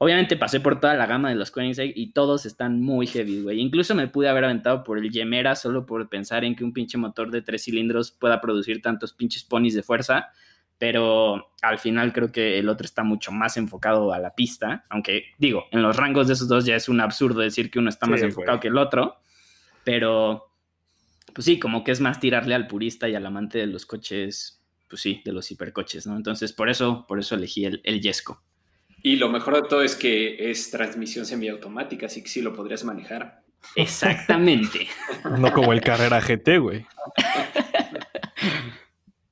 [0.00, 3.60] Obviamente pasé por toda la gama de los Koenigsegg y todos están muy heavy, güey.
[3.60, 6.96] Incluso me pude haber aventado por el Yemera solo por pensar en que un pinche
[6.96, 10.28] motor de tres cilindros pueda producir tantos pinches ponis de fuerza.
[10.78, 14.84] Pero al final creo que el otro está mucho más enfocado a la pista.
[14.88, 17.90] Aunque digo, en los rangos de esos dos ya es un absurdo decir que uno
[17.90, 19.16] está más enfocado que el otro.
[19.82, 20.52] Pero
[21.34, 24.62] pues sí, como que es más tirarle al purista y al amante de los coches,
[24.88, 26.16] pues sí, de los hipercoches, ¿no?
[26.16, 28.42] Entonces, por eso, por eso elegí el, el Yesco.
[29.02, 32.84] Y lo mejor de todo es que es transmisión semiautomática, así que sí lo podrías
[32.84, 33.42] manejar.
[33.74, 34.88] Exactamente.
[35.38, 36.86] no como el Carrera GT, güey.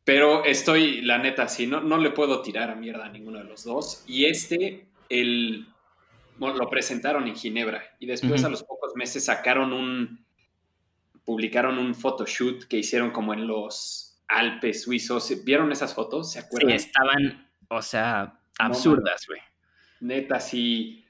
[0.04, 3.44] Pero estoy, la neta, sí, no, no le puedo tirar a mierda a ninguno de
[3.44, 4.04] los dos.
[4.06, 5.66] Y este, el,
[6.38, 10.24] lo presentaron en Ginebra y después a los pocos meses sacaron un,
[11.24, 15.44] publicaron un photoshoot que hicieron como en los Alpes suizos.
[15.44, 16.32] ¿Vieron esas fotos?
[16.32, 16.78] ¿Se acuerdan?
[16.78, 19.40] Sí, estaban, o sea, absurdas, güey.
[20.00, 21.04] Neta, sí,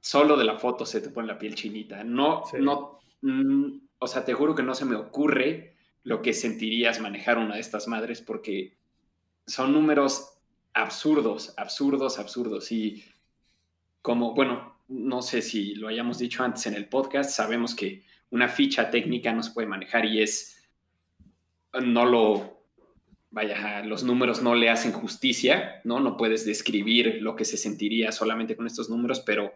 [0.00, 2.04] solo de la foto se te pone la piel chinita.
[2.04, 7.00] No, no, mm, o sea, te juro que no se me ocurre lo que sentirías
[7.00, 8.76] manejar una de estas madres porque
[9.46, 10.38] son números
[10.74, 12.70] absurdos, absurdos, absurdos.
[12.70, 13.04] Y
[14.02, 18.48] como, bueno, no sé si lo hayamos dicho antes en el podcast, sabemos que una
[18.48, 20.62] ficha técnica no se puede manejar y es,
[21.72, 22.53] no lo,
[23.34, 25.98] vaya, los números no le hacen justicia, ¿no?
[25.98, 29.52] No puedes describir lo que se sentiría solamente con estos números, pero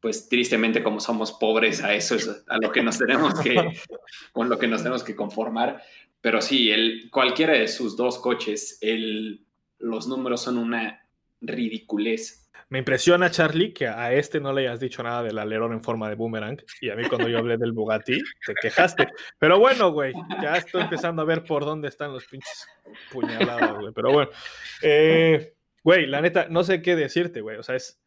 [0.00, 3.54] pues tristemente como somos pobres a eso es a lo que nos tenemos que
[4.32, 5.80] con lo que nos tenemos que conformar
[6.20, 9.44] pero sí el cualquiera de sus dos coches el,
[9.78, 11.06] los números son una
[11.40, 12.41] ridiculez
[12.72, 16.08] me impresiona Charlie que a este no le hayas dicho nada del alerón en forma
[16.08, 19.08] de boomerang y a mí cuando yo hablé del Bugatti te quejaste
[19.38, 22.66] pero bueno güey ya estoy empezando a ver por dónde están los pinches
[23.12, 24.30] puñalados güey pero bueno
[24.80, 25.52] eh,
[25.84, 28.00] güey la neta no sé qué decirte güey o sea es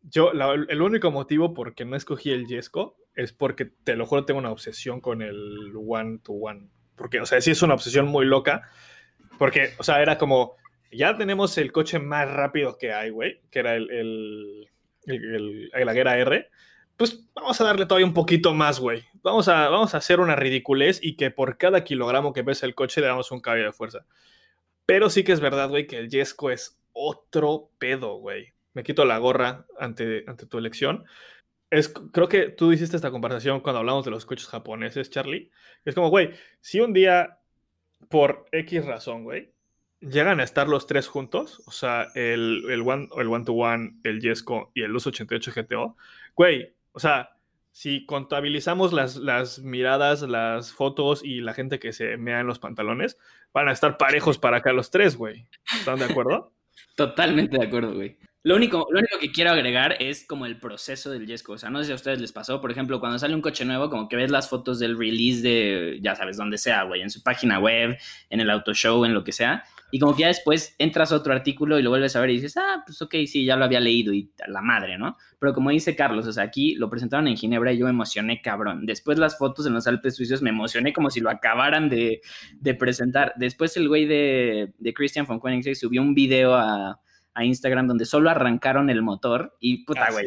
[0.00, 4.24] yo, el único motivo por que no escogí el Yesco es porque, te lo juro,
[4.24, 6.68] tengo una obsesión con el one to one.
[6.94, 8.70] Porque, o sea, sí es una obsesión muy loca.
[9.38, 10.54] Porque, o sea, era como,
[10.90, 14.70] ya tenemos el coche más rápido que hay, güey, que era el, el,
[15.06, 16.50] el, el R.
[16.96, 19.04] Pues vamos a darle todavía un poquito más, güey.
[19.22, 22.74] Vamos a, vamos a hacer una ridiculez y que por cada kilogramo que pesa el
[22.74, 24.06] coche le damos un caballo de fuerza.
[24.86, 29.06] Pero sí que es verdad, güey, que el Yesco es otro pedo, güey me quito
[29.06, 31.06] la gorra ante, ante tu elección.
[31.70, 35.50] Es, creo que tú hiciste esta conversación cuando hablamos de los coches japoneses, Charlie.
[35.86, 37.38] Es como, güey, si un día,
[38.10, 39.54] por X razón, güey,
[40.08, 43.96] llegan a estar los tres juntos, o sea, el, el One el one to One,
[44.04, 45.96] el Yesco y el Luz 88 GTO,
[46.34, 47.36] güey, o sea,
[47.72, 52.58] si contabilizamos las, las miradas, las fotos y la gente que se mea en los
[52.58, 53.18] pantalones,
[53.52, 55.46] van a estar parejos para acá los tres, güey.
[55.74, 56.52] ¿Están de acuerdo?
[56.96, 58.16] Totalmente de acuerdo, güey.
[58.46, 61.54] Lo único, lo único que quiero agregar es como el proceso del Yesco.
[61.54, 63.64] O sea, no sé si a ustedes les pasó, por ejemplo, cuando sale un coche
[63.64, 67.10] nuevo, como que ves las fotos del release de, ya sabes, donde sea, güey, en
[67.10, 67.98] su página web,
[68.30, 69.64] en el auto show, en lo que sea.
[69.90, 72.34] Y como que ya después entras a otro artículo y lo vuelves a ver y
[72.34, 75.16] dices, ah, pues ok, sí, ya lo había leído y la madre, ¿no?
[75.40, 78.40] Pero como dice Carlos, o sea, aquí lo presentaron en Ginebra y yo me emocioné,
[78.42, 78.86] cabrón.
[78.86, 82.20] Después las fotos en los Alpes suizos me emocioné como si lo acabaran de,
[82.60, 83.32] de presentar.
[83.34, 87.00] Después el güey de, de Christian von Koenigsegg subió un video a
[87.36, 90.26] a Instagram donde solo arrancaron el motor y puta, güey,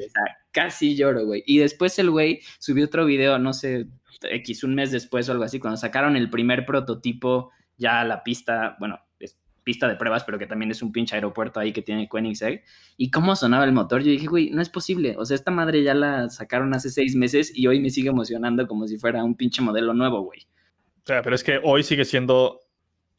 [0.51, 1.43] casi lloro, güey.
[1.47, 3.88] Y después el güey subió otro video, no sé,
[4.22, 8.24] X, un mes después o algo así, cuando sacaron el primer prototipo ya a la
[8.24, 11.82] pista, bueno, es pista de pruebas, pero que también es un pinche aeropuerto ahí que
[11.82, 12.62] tiene Koenigsegg.
[12.95, 15.16] Y cómo sonaba el motor, yo dije, güey, no es posible.
[15.18, 18.68] O sea, esta madre ya la sacaron hace seis meses y hoy me sigue emocionando
[18.68, 20.41] como si fuera un pinche modelo nuevo, güey.
[20.41, 22.60] O sea, pero es que hoy sigue siendo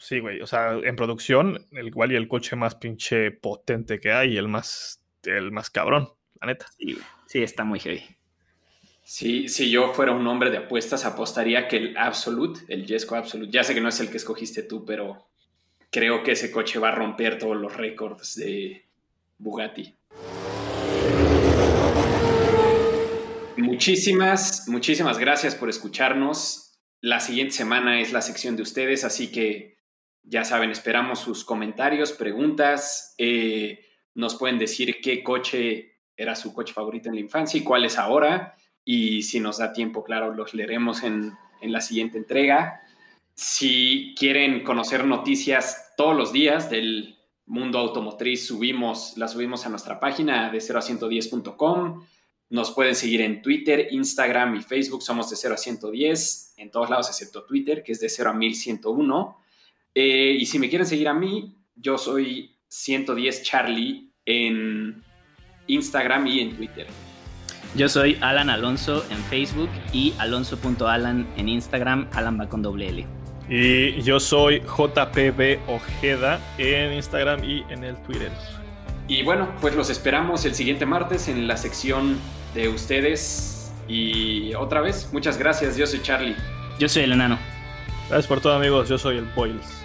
[0.00, 0.40] Sí, güey.
[0.40, 4.48] O sea, en producción, el igual y el coche más pinche potente que hay, el
[4.48, 6.08] más, el más cabrón,
[6.40, 6.66] la neta.
[6.78, 8.02] Sí, sí, está muy heavy.
[9.04, 13.52] Sí, si yo fuera un hombre de apuestas, apostaría que el Absolute, el Jesco Absolute,
[13.52, 15.28] ya sé que no es el que escogiste tú, pero
[15.90, 18.86] creo que ese coche va a romper todos los récords de
[19.36, 19.94] Bugatti.
[23.58, 26.78] Muchísimas, muchísimas gracias por escucharnos.
[27.02, 29.79] La siguiente semana es la sección de ustedes, así que
[30.22, 33.14] ya saben, esperamos sus comentarios, preguntas.
[33.18, 37.84] Eh, nos pueden decir qué coche era su coche favorito en la infancia y cuál
[37.84, 38.54] es ahora.
[38.84, 42.80] Y si nos da tiempo, claro, los leeremos en, la siguiente entrega.
[43.34, 50.00] Si quieren conocer noticias todos los días del mundo automotriz, subimos, las subimos a nuestra
[50.00, 52.06] página de 0 a 110.com.
[52.48, 55.02] Nos pueden seguir en Twitter, Instagram y Facebook.
[55.02, 58.32] Somos de 0 a 110 en todos lados, excepto Twitter, que es de 0 a
[58.34, 59.39] 1101.
[59.94, 65.02] Eh, y si me quieren seguir a mí, yo soy 110 Charlie en
[65.66, 66.86] Instagram y en Twitter.
[67.74, 73.06] Yo soy Alan Alonso en Facebook y alonso.alan en Instagram, Alan va con doble L.
[73.48, 78.30] Y yo soy JPB Ojeda en Instagram y en el Twitter.
[79.08, 82.16] Y bueno, pues los esperamos el siguiente martes en la sección
[82.54, 83.72] de ustedes.
[83.88, 85.76] Y otra vez, muchas gracias.
[85.76, 86.36] Yo soy Charlie.
[86.78, 87.38] Yo soy el enano.
[88.08, 88.88] Gracias por todo, amigos.
[88.88, 89.79] Yo soy el Boils.